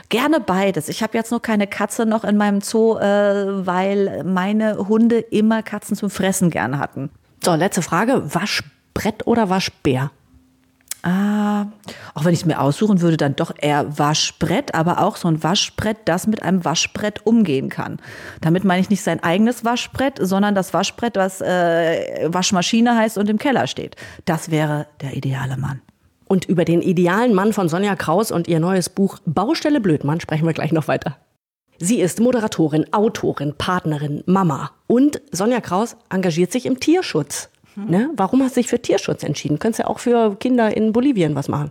Gerne 0.09 0.41
beides. 0.41 0.89
Ich 0.89 1.05
habe 1.05 1.17
jetzt 1.17 1.31
noch 1.31 1.43
keine 1.43 1.69
Katze 1.69 2.05
noch 2.05 2.25
in 2.25 2.37
meinem 2.37 2.63
Zoo, 2.63 2.97
äh, 2.99 3.65
weil 3.65 4.25
meine 4.25 4.89
Hunde 4.89 5.21
immer 5.21 5.63
Katzen 5.63 5.97
zum 5.97 6.11
Fressen 6.11 6.51
gerne 6.51 6.81
hatten. 6.81 7.11
So, 7.45 7.55
letzte 7.55 7.83
Frage. 7.83 8.35
Waschbrett 8.35 9.29
oder 9.29 9.51
Waschbär? 9.51 10.11
Ah, 11.03 11.67
auch 12.15 12.25
wenn 12.25 12.35
ich 12.35 12.41
es 12.41 12.45
mir 12.45 12.61
aussuchen 12.61 13.01
würde, 13.01 13.17
dann 13.17 13.35
doch 13.35 13.53
eher 13.57 13.99
Waschbrett, 13.99 14.75
aber 14.75 15.01
auch 15.01 15.17
so 15.17 15.29
ein 15.29 15.43
Waschbrett, 15.43 15.97
das 16.05 16.27
mit 16.27 16.43
einem 16.43 16.65
Waschbrett 16.65 17.25
umgehen 17.25 17.71
kann. 17.71 18.01
Damit 18.43 18.65
meine 18.65 18.83
ich 18.83 18.91
nicht 18.91 19.03
sein 19.03 19.23
eigenes 19.23 19.65
Waschbrett, 19.65 20.19
sondern 20.21 20.55
das 20.55 20.75
Waschbrett, 20.75 21.17
was 21.17 21.41
äh, 21.41 22.29
Waschmaschine 22.31 22.97
heißt 22.97 23.17
und 23.17 23.31
im 23.31 23.39
Keller 23.39 23.67
steht. 23.67 23.97
Das 24.27 24.51
wäre 24.51 24.89
der 25.01 25.17
ideale 25.17 25.57
Mann. 25.57 25.81
Und 26.27 26.45
über 26.45 26.65
den 26.65 26.83
idealen 26.83 27.35
Mann 27.35 27.53
von 27.53 27.69
Sonja 27.69 27.97
Kraus 27.97 28.31
und 28.31 28.47
ihr 28.47 28.61
neues 28.61 28.89
Buch 28.89 29.19
Baustelle 29.25 29.81
Blödmann 29.81 30.21
sprechen 30.21 30.47
wir 30.47 30.53
gleich 30.53 30.71
noch 30.71 30.87
weiter. 30.87 31.17
Sie 31.79 32.01
ist 32.01 32.21
Moderatorin, 32.21 32.93
Autorin, 32.93 33.55
Partnerin, 33.57 34.23
Mama. 34.27 34.71
Und 34.87 35.23
Sonja 35.33 35.63
Kraus 35.63 35.97
engagiert 36.11 36.53
sich 36.53 36.67
im 36.67 36.79
Tierschutz. 36.79 37.49
Ne? 37.89 38.11
Warum 38.17 38.43
hast 38.43 38.57
du 38.57 38.61
dich 38.61 38.69
für 38.69 38.81
Tierschutz 38.81 39.23
entschieden? 39.23 39.59
Könntest 39.59 39.81
ja 39.81 39.87
auch 39.87 39.99
für 39.99 40.37
Kinder 40.37 40.77
in 40.77 40.93
Bolivien 40.93 41.35
was 41.35 41.49
machen. 41.49 41.71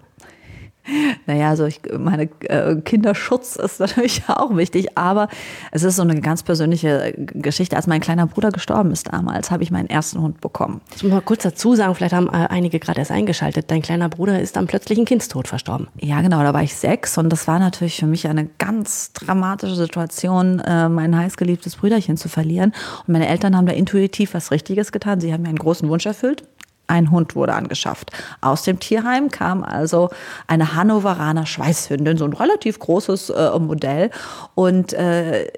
Naja, 1.25 1.49
also 1.49 1.65
ich 1.65 1.81
meine, 1.97 2.29
äh, 2.41 2.75
Kinderschutz 2.77 3.55
ist 3.55 3.79
natürlich 3.79 4.23
auch 4.27 4.55
wichtig, 4.55 4.97
aber 4.97 5.27
es 5.71 5.83
ist 5.83 5.95
so 5.97 6.01
eine 6.01 6.19
ganz 6.21 6.43
persönliche 6.43 7.13
Geschichte. 7.17 7.75
Als 7.75 7.87
mein 7.87 8.01
kleiner 8.01 8.27
Bruder 8.27 8.51
gestorben 8.51 8.91
ist 8.91 9.11
damals, 9.11 9.51
habe 9.51 9.63
ich 9.63 9.71
meinen 9.71 9.89
ersten 9.89 10.21
Hund 10.21 10.41
bekommen. 10.41 10.81
Ich 10.95 11.03
muss 11.03 11.11
mal 11.11 11.21
kurz 11.21 11.43
dazu 11.43 11.75
sagen, 11.75 11.95
vielleicht 11.95 12.13
haben 12.13 12.27
äh, 12.27 12.47
einige 12.49 12.79
gerade 12.79 12.99
erst 12.99 13.11
eingeschaltet. 13.11 13.69
Dein 13.71 13.81
kleiner 13.81 14.09
Bruder 14.09 14.39
ist 14.39 14.57
am 14.57 14.67
plötzlichen 14.67 15.05
Kindstod 15.05 15.47
verstorben. 15.47 15.87
Ja, 15.99 16.21
genau, 16.21 16.41
da 16.41 16.53
war 16.53 16.63
ich 16.63 16.75
sechs 16.75 17.17
und 17.17 17.29
das 17.29 17.47
war 17.47 17.59
natürlich 17.59 17.99
für 17.99 18.07
mich 18.07 18.27
eine 18.27 18.49
ganz 18.57 19.13
dramatische 19.13 19.75
Situation, 19.75 20.59
äh, 20.59 20.89
mein 20.89 21.15
heißgeliebtes 21.15 21.75
Brüderchen 21.77 22.17
zu 22.17 22.29
verlieren. 22.29 22.73
Und 23.07 23.13
meine 23.13 23.27
Eltern 23.27 23.55
haben 23.55 23.65
da 23.65 23.73
intuitiv 23.73 24.33
was 24.33 24.51
Richtiges 24.51 24.91
getan. 24.91 25.19
Sie 25.19 25.33
haben 25.33 25.43
mir 25.43 25.49
einen 25.49 25.59
großen 25.59 25.87
Wunsch 25.89 26.05
erfüllt 26.05 26.43
ein 26.89 27.11
Hund 27.11 27.35
wurde 27.35 27.53
angeschafft. 27.53 28.11
Aus 28.41 28.63
dem 28.63 28.79
Tierheim 28.79 29.29
kam 29.29 29.63
also 29.63 30.09
eine 30.47 30.75
Hannoveraner 30.75 31.45
Schweißhündin, 31.45 32.17
so 32.17 32.25
ein 32.25 32.33
relativ 32.33 32.79
großes 32.79 33.29
äh, 33.29 33.59
Modell. 33.59 34.09
Und 34.55 34.93
äh, 34.93 35.51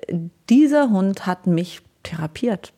dieser 0.50 0.89
Hund 0.89 1.26
hat 1.26 1.48
mich 1.48 1.82
therapiert. 2.04 2.74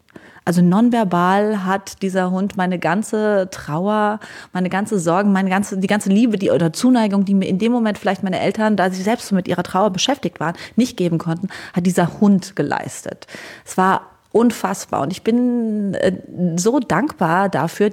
Also 0.46 0.62
nonverbal 0.62 1.66
hat 1.66 2.02
dieser 2.02 2.32
Hund 2.32 2.58
meine 2.58 2.78
ganze 2.78 3.48
Trauer, 3.50 4.20
meine 4.52 4.70
ganze 4.70 5.00
Sorgen, 5.00 5.32
meine 5.32 5.50
ganze, 5.50 5.78
die 5.78 5.88
ganze 5.88 6.10
Liebe, 6.10 6.38
die 6.38 6.52
oder 6.52 6.74
Zuneigung, 6.74 7.24
die 7.24 7.34
mir 7.34 7.48
in 7.48 7.60
dem 7.60 7.72
Moment 7.72 7.98
vielleicht 7.98 8.24
meine 8.24 8.39
Eltern, 8.39 8.76
da 8.76 8.89
sie 8.89 9.02
selbst 9.02 9.32
mit 9.32 9.48
ihrer 9.48 9.63
Trauer 9.63 9.92
beschäftigt 9.92 10.42
waren, 10.42 10.56
nicht 10.76 10.98
geben 10.98 11.18
konnten, 11.18 11.48
hat 11.74 11.86
dieser 11.86 12.20
Hund 12.20 12.58
geleistet. 12.58 13.28
Es 13.66 13.78
war 13.78 14.12
unfassbar. 14.34 15.02
Und 15.02 15.13
ich 15.13 15.22
bin 15.22 15.93
äh, 15.93 16.12
so 16.58 16.80
dankbar 16.80 17.50
dafür. 17.50 17.91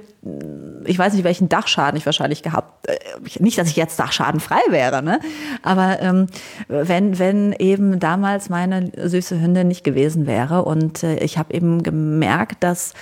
Ich 0.85 0.97
weiß 0.97 1.13
nicht, 1.13 1.23
welchen 1.23 1.49
Dachschaden 1.49 1.97
ich 1.97 2.05
wahrscheinlich 2.05 2.41
gehabt. 2.41 2.87
Äh, 2.87 2.97
nicht, 3.39 3.59
dass 3.59 3.69
ich 3.69 3.75
jetzt 3.75 3.97
dachschadenfrei 3.99 4.59
wäre, 4.69 5.03
ne? 5.03 5.19
Aber 5.61 6.01
ähm, 6.01 6.27
wenn, 6.67 7.19
wenn 7.19 7.53
eben 7.53 7.99
damals 7.99 8.49
meine 8.49 8.91
süße 9.07 9.39
Hündin 9.39 9.67
nicht 9.67 9.83
gewesen 9.83 10.25
wäre 10.25 10.65
und 10.65 11.03
äh, 11.03 11.17
ich 11.23 11.37
habe 11.37 11.53
eben 11.53 11.83
gemerkt, 11.83 12.63
dass 12.63 12.93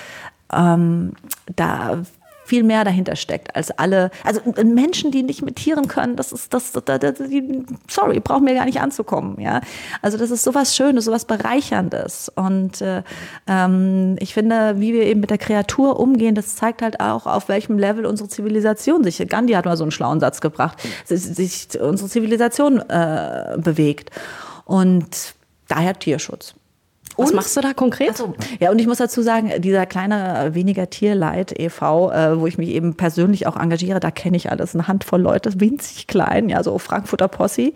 ähm, 0.54 1.14
da 1.56 2.02
viel 2.50 2.64
mehr 2.64 2.84
dahinter 2.84 3.16
steckt 3.16 3.56
als 3.56 3.70
alle. 3.70 4.10
Also 4.24 4.42
Menschen, 4.64 5.12
die 5.12 5.22
nicht 5.22 5.44
mit 5.44 5.58
Tieren 5.58 5.88
können, 5.88 6.16
das 6.16 6.32
ist 6.32 6.52
das, 6.52 6.72
das, 6.72 6.84
das 6.84 7.14
die, 7.30 7.64
sorry, 7.88 8.20
brauchen 8.20 8.44
mir 8.44 8.56
gar 8.56 8.66
nicht 8.66 8.82
anzukommen. 8.82 9.40
Ja, 9.40 9.62
also 10.02 10.18
das 10.18 10.32
ist 10.32 10.44
sowas 10.44 10.76
Schönes, 10.76 11.06
sowas 11.06 11.26
Bereicherndes. 11.26 12.32
Und 12.34 12.82
äh, 12.82 13.04
ähm, 13.48 14.16
ich 14.20 14.34
finde, 14.34 14.80
wie 14.80 14.94
wir 14.94 15.04
eben 15.04 15.20
mit 15.20 15.30
der 15.30 15.38
Kreatur 15.38 16.00
umgehen, 16.00 16.34
das 16.34 16.56
zeigt 16.56 16.82
halt 16.82 17.00
auch, 17.00 17.28
auf 17.28 17.50
welchem 17.50 17.78
Level 17.78 18.08
unsere 18.08 18.28
Zivilisation 18.28 19.04
sich. 19.04 19.24
Gandhi 19.28 19.54
hat 19.54 19.66
mal 19.66 19.78
so 19.78 19.84
einen 19.84 19.92
schlauen 19.92 20.20
Satz 20.20 20.42
gebracht, 20.42 20.80
sich, 21.06 21.22
sich 21.22 21.80
unsere 21.80 22.10
Zivilisation 22.10 22.80
äh, 22.80 23.58
bewegt. 23.58 24.10
Und 24.66 25.36
daher 25.68 25.94
Tierschutz. 25.94 26.56
Was 27.24 27.34
machst 27.34 27.58
du 27.58 27.62
da 27.62 27.74
konkret? 27.74 28.10
Also, 28.10 28.34
ja, 28.60 28.72
und 28.72 28.80
ich 28.80 28.88
muss 28.88 28.98
dazu 28.98 29.22
sagen, 29.22 29.52
dieser 29.60 29.86
kleine 29.86 30.46
äh, 30.46 30.56
weniger 30.56 30.90
Tierleid 30.90 31.60
e.V., 31.60 32.12
äh, 32.12 32.40
wo 32.40 32.48
ich 32.48 32.58
mich 32.58 32.70
eben 32.70 32.96
persönlich 32.96 33.46
auch 33.46 33.58
engagiere, 33.58 34.00
da 34.00 34.10
kenne 34.10 34.38
ich 34.38 34.50
alles. 34.52 34.74
Eine 34.74 34.88
Handvoll 34.88 35.22
Leute, 35.22 35.60
winzig 35.60 36.08
klein, 36.08 36.50
ja, 36.50 36.64
so 36.64 36.78
Frankfurter 36.80 37.28
Posse. 37.28 37.74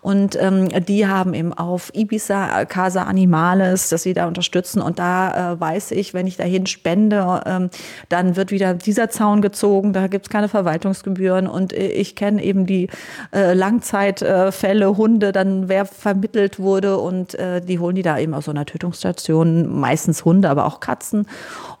Und 0.00 0.36
ähm, 0.40 0.68
die 0.86 1.06
haben 1.06 1.34
eben 1.34 1.52
auf 1.52 1.92
Ibiza 1.94 2.64
Casa 2.64 3.02
Animales, 3.02 3.90
dass 3.90 4.02
sie 4.02 4.14
da 4.14 4.26
unterstützen. 4.26 4.80
Und 4.80 4.98
da 4.98 5.52
äh, 5.52 5.60
weiß 5.60 5.90
ich, 5.90 6.14
wenn 6.14 6.26
ich 6.26 6.36
dahin 6.36 6.66
spende, 6.66 7.42
ähm, 7.44 7.70
dann 8.08 8.36
wird 8.36 8.50
wieder 8.50 8.74
dieser 8.74 9.10
Zaun 9.10 9.42
gezogen, 9.42 9.92
da 9.92 10.06
gibt 10.06 10.26
es 10.26 10.30
keine 10.30 10.48
Verwaltungsgebühren. 10.48 11.46
Und 11.46 11.72
äh, 11.72 11.88
ich 11.88 12.16
kenne 12.16 12.42
eben 12.42 12.66
die 12.66 12.88
äh, 13.34 13.52
Langzeitfälle, 13.52 14.96
Hunde, 14.96 15.32
dann 15.32 15.68
wer 15.68 15.84
vermittelt 15.84 16.58
wurde 16.58 16.96
und 16.98 17.34
äh, 17.34 17.60
die 17.60 17.78
holen 17.78 17.96
die 17.96 18.02
da 18.02 18.18
eben 18.18 18.32
aus 18.32 18.46
so 18.46 18.50
einer 18.50 18.64
Tüte 18.64 18.85
Rettungsstationen, 18.86 19.80
meistens 19.80 20.24
Hunde, 20.24 20.48
aber 20.48 20.66
auch 20.66 20.80
Katzen 20.80 21.26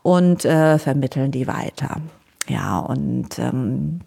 und 0.02 0.44
äh, 0.44 0.78
vermitteln 0.78 1.30
die 1.30 1.46
weiter. 1.46 2.00
Ja, 2.48 2.78
und 2.78 3.38
ähm, 3.38 4.00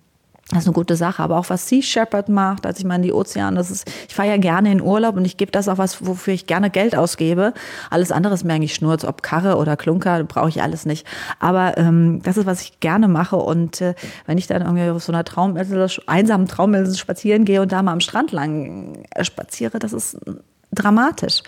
das 0.50 0.60
ist 0.60 0.68
eine 0.68 0.74
gute 0.74 0.96
Sache, 0.96 1.22
aber 1.22 1.38
auch 1.38 1.50
was 1.50 1.68
Sea 1.68 1.82
Shepherd 1.82 2.28
macht, 2.28 2.66
als 2.66 2.80
ich 2.80 2.86
in 2.86 3.02
die 3.04 3.14
Ozeane, 3.14 3.56
das 3.56 3.70
ist, 3.70 3.88
ich 4.08 4.16
fahre 4.16 4.30
ja 4.30 4.38
gerne 4.38 4.72
in 4.72 4.82
Urlaub 4.82 5.16
und 5.16 5.24
ich 5.24 5.38
gebe 5.38 5.52
das 5.52 5.68
auch 5.68 5.78
was, 5.78 6.06
wofür 6.06 6.34
ich 6.34 6.48
gerne 6.48 6.72
Geld 6.72 6.96
ausgebe. 6.96 7.54
Alles 7.92 8.12
andere 8.12 8.34
ist 8.34 8.44
mir 8.44 8.54
eigentlich 8.54 8.74
Schnurz, 8.74 9.06
ob 9.06 9.22
Karre 9.22 9.58
oder 9.58 9.78
Klunker, 9.78 10.24
brauche 10.24 10.50
ich 10.50 10.64
alles 10.64 10.88
nicht. 10.88 11.06
Aber 11.40 11.78
ähm, 11.78 12.22
das 12.24 12.38
ist, 12.38 12.48
was 12.48 12.62
ich 12.62 12.80
gerne 12.80 13.08
mache 13.08 13.36
und 13.36 13.80
äh, 13.82 13.94
wenn 14.26 14.40
ich 14.40 14.48
dann 14.48 14.64
irgendwie 14.64 14.90
auf 14.90 15.04
so 15.04 15.12
einer 15.12 15.24
Trauminsel, 15.24 15.88
einsamen 16.08 16.48
Trauminsel 16.48 16.96
spazieren 16.96 17.46
gehe 17.46 17.62
und 17.62 17.72
da 17.72 17.84
mal 17.84 17.94
am 17.94 18.00
Strand 18.00 18.32
lang 18.32 19.04
äh, 19.12 19.24
spaziere, 19.24 19.78
das 19.78 19.94
ist 19.94 20.18
dramatisch. 20.72 21.42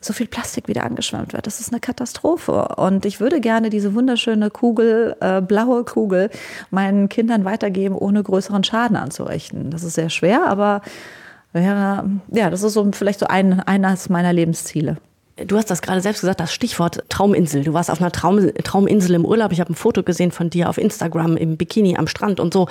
So 0.00 0.12
viel 0.12 0.28
Plastik 0.28 0.68
wieder 0.68 0.84
angeschwemmt 0.84 1.32
wird. 1.32 1.46
Das 1.46 1.60
ist 1.60 1.72
eine 1.72 1.80
Katastrophe. 1.80 2.68
Und 2.76 3.04
ich 3.04 3.20
würde 3.20 3.40
gerne 3.40 3.70
diese 3.70 3.94
wunderschöne 3.94 4.50
Kugel, 4.50 5.16
äh, 5.20 5.40
blaue 5.40 5.84
Kugel, 5.84 6.30
meinen 6.70 7.08
Kindern 7.08 7.44
weitergeben, 7.44 7.96
ohne 7.96 8.22
größeren 8.22 8.62
Schaden 8.62 8.96
anzurichten. 8.96 9.70
Das 9.70 9.82
ist 9.82 9.94
sehr 9.94 10.10
schwer, 10.10 10.46
aber 10.46 10.82
wäre, 11.52 12.08
ja, 12.30 12.50
das 12.50 12.62
ist 12.62 12.74
so 12.74 12.88
vielleicht 12.92 13.18
so 13.18 13.26
ein, 13.26 13.60
eines 13.60 14.08
meiner 14.08 14.32
Lebensziele. 14.32 14.98
Du 15.46 15.56
hast 15.56 15.70
das 15.70 15.82
gerade 15.82 16.00
selbst 16.00 16.20
gesagt, 16.20 16.40
das 16.40 16.52
Stichwort 16.52 17.04
Trauminsel. 17.08 17.62
Du 17.62 17.72
warst 17.72 17.90
auf 17.90 18.00
einer 18.00 18.10
Traum, 18.10 18.52
Trauminsel 18.64 19.14
im 19.14 19.24
Urlaub. 19.24 19.52
Ich 19.52 19.60
habe 19.60 19.72
ein 19.72 19.76
Foto 19.76 20.02
gesehen 20.02 20.32
von 20.32 20.50
dir 20.50 20.68
auf 20.68 20.78
Instagram 20.78 21.36
im 21.36 21.56
Bikini 21.56 21.96
am 21.96 22.08
Strand 22.08 22.40
und 22.40 22.52
so. 22.52 22.68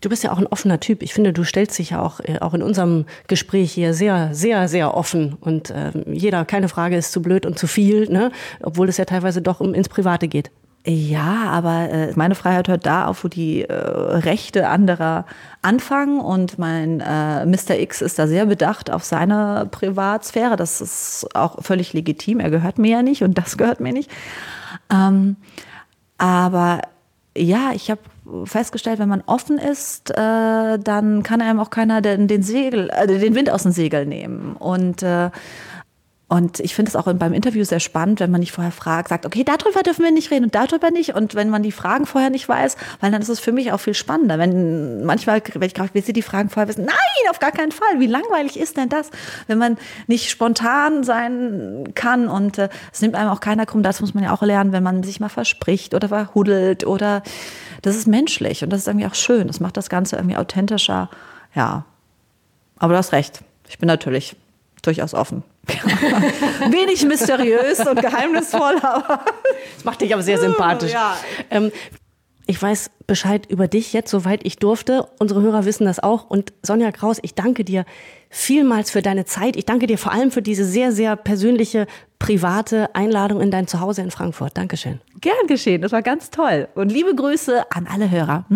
Du 0.00 0.08
bist 0.08 0.22
ja 0.22 0.32
auch 0.32 0.38
ein 0.38 0.46
offener 0.46 0.80
Typ. 0.80 1.02
Ich 1.02 1.14
finde, 1.14 1.32
du 1.32 1.44
stellst 1.44 1.78
dich 1.78 1.90
ja 1.90 2.02
auch, 2.02 2.20
äh, 2.20 2.38
auch 2.40 2.54
in 2.54 2.62
unserem 2.62 3.06
Gespräch 3.26 3.72
hier 3.72 3.94
sehr, 3.94 4.34
sehr, 4.34 4.68
sehr 4.68 4.94
offen. 4.94 5.36
Und 5.40 5.70
äh, 5.70 5.92
jeder, 6.06 6.44
keine 6.44 6.68
Frage, 6.68 6.96
ist 6.96 7.12
zu 7.12 7.22
blöd 7.22 7.46
und 7.46 7.58
zu 7.58 7.66
viel, 7.66 8.08
ne? 8.10 8.30
obwohl 8.62 8.88
es 8.88 8.96
ja 8.96 9.04
teilweise 9.04 9.42
doch 9.42 9.60
um, 9.60 9.74
ins 9.74 9.88
Private 9.88 10.28
geht. 10.28 10.50
Ja, 10.86 11.50
aber 11.50 11.90
äh, 11.90 12.12
meine 12.14 12.34
Freiheit 12.34 12.68
hört 12.68 12.86
da 12.86 13.06
auf, 13.06 13.22
wo 13.24 13.28
die 13.28 13.64
äh, 13.64 13.74
Rechte 13.74 14.68
anderer 14.68 15.26
anfangen. 15.60 16.20
Und 16.20 16.58
mein 16.58 17.00
äh, 17.00 17.44
Mr. 17.44 17.78
X 17.78 18.00
ist 18.00 18.18
da 18.18 18.26
sehr 18.26 18.46
bedacht 18.46 18.90
auf 18.90 19.04
seine 19.04 19.68
Privatsphäre. 19.70 20.56
Das 20.56 20.80
ist 20.80 21.26
auch 21.34 21.62
völlig 21.62 21.92
legitim. 21.92 22.40
Er 22.40 22.50
gehört 22.50 22.78
mir 22.78 22.90
ja 22.90 23.02
nicht 23.02 23.22
und 23.22 23.36
das 23.36 23.58
gehört 23.58 23.80
mir 23.80 23.92
nicht. 23.92 24.10
Ähm, 24.90 25.36
aber 26.16 26.80
ja, 27.38 27.72
ich 27.74 27.90
habe 27.90 28.00
festgestellt, 28.44 28.98
wenn 28.98 29.08
man 29.08 29.22
offen 29.26 29.58
ist, 29.58 30.10
äh, 30.10 30.78
dann 30.78 31.22
kann 31.22 31.40
einem 31.40 31.60
auch 31.60 31.70
keiner 31.70 32.00
den, 32.00 32.28
den 32.28 32.42
Segel, 32.42 32.90
äh, 32.90 33.06
den 33.06 33.34
Wind 33.34 33.50
aus 33.50 33.62
dem 33.62 33.72
Segel 33.72 34.06
nehmen. 34.06 34.54
Und 34.56 35.02
äh, 35.02 35.30
und 36.30 36.60
ich 36.60 36.74
finde 36.74 36.90
es 36.90 36.96
auch 36.96 37.10
beim 37.14 37.32
Interview 37.32 37.64
sehr 37.64 37.80
spannend, 37.80 38.20
wenn 38.20 38.30
man 38.30 38.40
nicht 38.40 38.52
vorher 38.52 38.70
fragt, 38.70 39.08
sagt, 39.08 39.24
okay, 39.24 39.44
darüber 39.44 39.82
dürfen 39.82 40.04
wir 40.04 40.10
nicht 40.10 40.30
reden 40.30 40.44
und 40.44 40.54
darüber 40.54 40.90
nicht. 40.90 41.14
Und 41.14 41.34
wenn 41.34 41.48
man 41.48 41.62
die 41.62 41.72
Fragen 41.72 42.04
vorher 42.04 42.28
nicht 42.28 42.46
weiß, 42.46 42.76
weil 43.00 43.10
dann 43.10 43.22
ist 43.22 43.30
es 43.30 43.40
für 43.40 43.50
mich 43.50 43.72
auch 43.72 43.78
viel 43.78 43.94
spannender. 43.94 44.38
Wenn 44.38 45.06
manchmal, 45.06 45.40
wenn 45.54 45.66
ich 45.66 45.72
gerade, 45.72 45.94
will 45.94 46.04
sie 46.04 46.12
die 46.12 46.20
Fragen 46.20 46.50
vorher 46.50 46.68
wissen, 46.68 46.84
nein, 46.84 47.30
auf 47.30 47.38
gar 47.38 47.50
keinen 47.50 47.72
Fall. 47.72 47.98
Wie 47.98 48.06
langweilig 48.06 48.60
ist 48.60 48.76
denn 48.76 48.90
das, 48.90 49.10
wenn 49.46 49.56
man 49.56 49.78
nicht 50.06 50.28
spontan 50.28 51.02
sein 51.02 51.92
kann? 51.94 52.28
Und 52.28 52.58
äh, 52.58 52.68
es 52.92 53.00
nimmt 53.00 53.14
einem 53.14 53.30
auch 53.30 53.40
keiner 53.40 53.64
krumm. 53.64 53.82
Das 53.82 54.02
muss 54.02 54.12
man 54.12 54.22
ja 54.22 54.34
auch 54.34 54.42
lernen, 54.42 54.72
wenn 54.72 54.82
man 54.82 55.02
sich 55.02 55.20
mal 55.20 55.30
verspricht 55.30 55.94
oder 55.94 56.08
verhuddelt 56.08 56.86
oder 56.86 57.22
das 57.80 57.96
ist 57.96 58.06
menschlich 58.06 58.62
und 58.62 58.70
das 58.70 58.80
ist 58.80 58.86
irgendwie 58.86 59.06
auch 59.06 59.14
schön. 59.14 59.46
Das 59.46 59.60
macht 59.60 59.78
das 59.78 59.88
Ganze 59.88 60.16
irgendwie 60.16 60.36
authentischer. 60.36 61.08
Ja. 61.54 61.86
Aber 62.78 62.92
du 62.92 62.98
hast 62.98 63.12
recht. 63.12 63.40
Ich 63.66 63.78
bin 63.78 63.86
natürlich 63.86 64.36
durchaus 64.82 65.14
offen. 65.14 65.42
Wenig 66.70 67.04
mysteriös 67.04 67.80
und 67.86 68.00
geheimnisvoll, 68.00 68.76
aber. 68.82 69.24
Das 69.74 69.84
macht 69.84 70.00
dich 70.00 70.12
aber 70.12 70.22
sehr 70.22 70.38
sympathisch. 70.38 70.92
Ja. 70.92 71.16
Ähm, 71.50 71.70
ich 72.50 72.60
weiß 72.60 72.90
Bescheid 73.06 73.44
über 73.50 73.68
dich 73.68 73.92
jetzt, 73.92 74.10
soweit 74.10 74.40
ich 74.42 74.56
durfte. 74.56 75.06
Unsere 75.18 75.42
Hörer 75.42 75.66
wissen 75.66 75.84
das 75.84 76.02
auch. 76.02 76.30
Und 76.30 76.54
Sonja 76.62 76.90
Kraus, 76.92 77.18
ich 77.20 77.34
danke 77.34 77.62
dir 77.62 77.84
vielmals 78.30 78.90
für 78.90 79.02
deine 79.02 79.26
Zeit. 79.26 79.54
Ich 79.56 79.66
danke 79.66 79.86
dir 79.86 79.98
vor 79.98 80.12
allem 80.12 80.30
für 80.30 80.40
diese 80.40 80.64
sehr, 80.64 80.90
sehr 80.90 81.14
persönliche, 81.16 81.86
private 82.18 82.94
Einladung 82.94 83.42
in 83.42 83.50
dein 83.50 83.66
Zuhause 83.66 84.00
in 84.00 84.10
Frankfurt. 84.10 84.56
Dankeschön. 84.56 85.00
Gern 85.20 85.46
geschehen. 85.46 85.82
Das 85.82 85.92
war 85.92 86.00
ganz 86.00 86.30
toll. 86.30 86.68
Und 86.74 86.90
liebe 86.90 87.14
Grüße 87.14 87.70
an 87.70 87.86
alle 87.86 88.10
Hörer. 88.10 88.46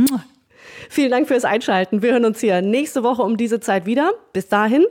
Vielen 0.89 1.11
Dank 1.11 1.29
fürs 1.29 1.45
Einschalten. 1.45 2.01
Wir 2.01 2.13
hören 2.13 2.25
uns 2.25 2.41
hier 2.41 2.63
nächste 2.63 3.03
Woche 3.03 3.23
um 3.23 3.37
diese 3.37 3.61
Zeit 3.61 3.85
wieder. 3.85 4.13
Bis 4.33 4.49
dahin 4.49 4.87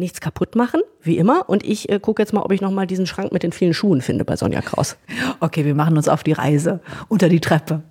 nichts 0.00 0.20
kaputt 0.20 0.56
machen, 0.56 0.80
wie 1.02 1.18
immer. 1.18 1.48
Und 1.48 1.64
ich 1.64 1.88
äh, 1.88 2.00
gucke 2.00 2.20
jetzt 2.20 2.32
mal, 2.32 2.42
ob 2.42 2.50
ich 2.50 2.60
noch 2.60 2.72
mal 2.72 2.86
diesen 2.86 3.06
Schrank 3.06 3.32
mit 3.32 3.44
den 3.44 3.52
vielen 3.52 3.74
Schuhen 3.74 4.00
finde 4.00 4.24
bei 4.24 4.34
Sonja 4.36 4.60
Kraus. 4.60 4.96
Okay, 5.38 5.64
wir 5.64 5.74
machen 5.74 5.96
uns 5.96 6.08
auf 6.08 6.24
die 6.24 6.32
Reise 6.32 6.80
unter 7.08 7.28
die 7.28 7.40
Treppe. 7.40 7.82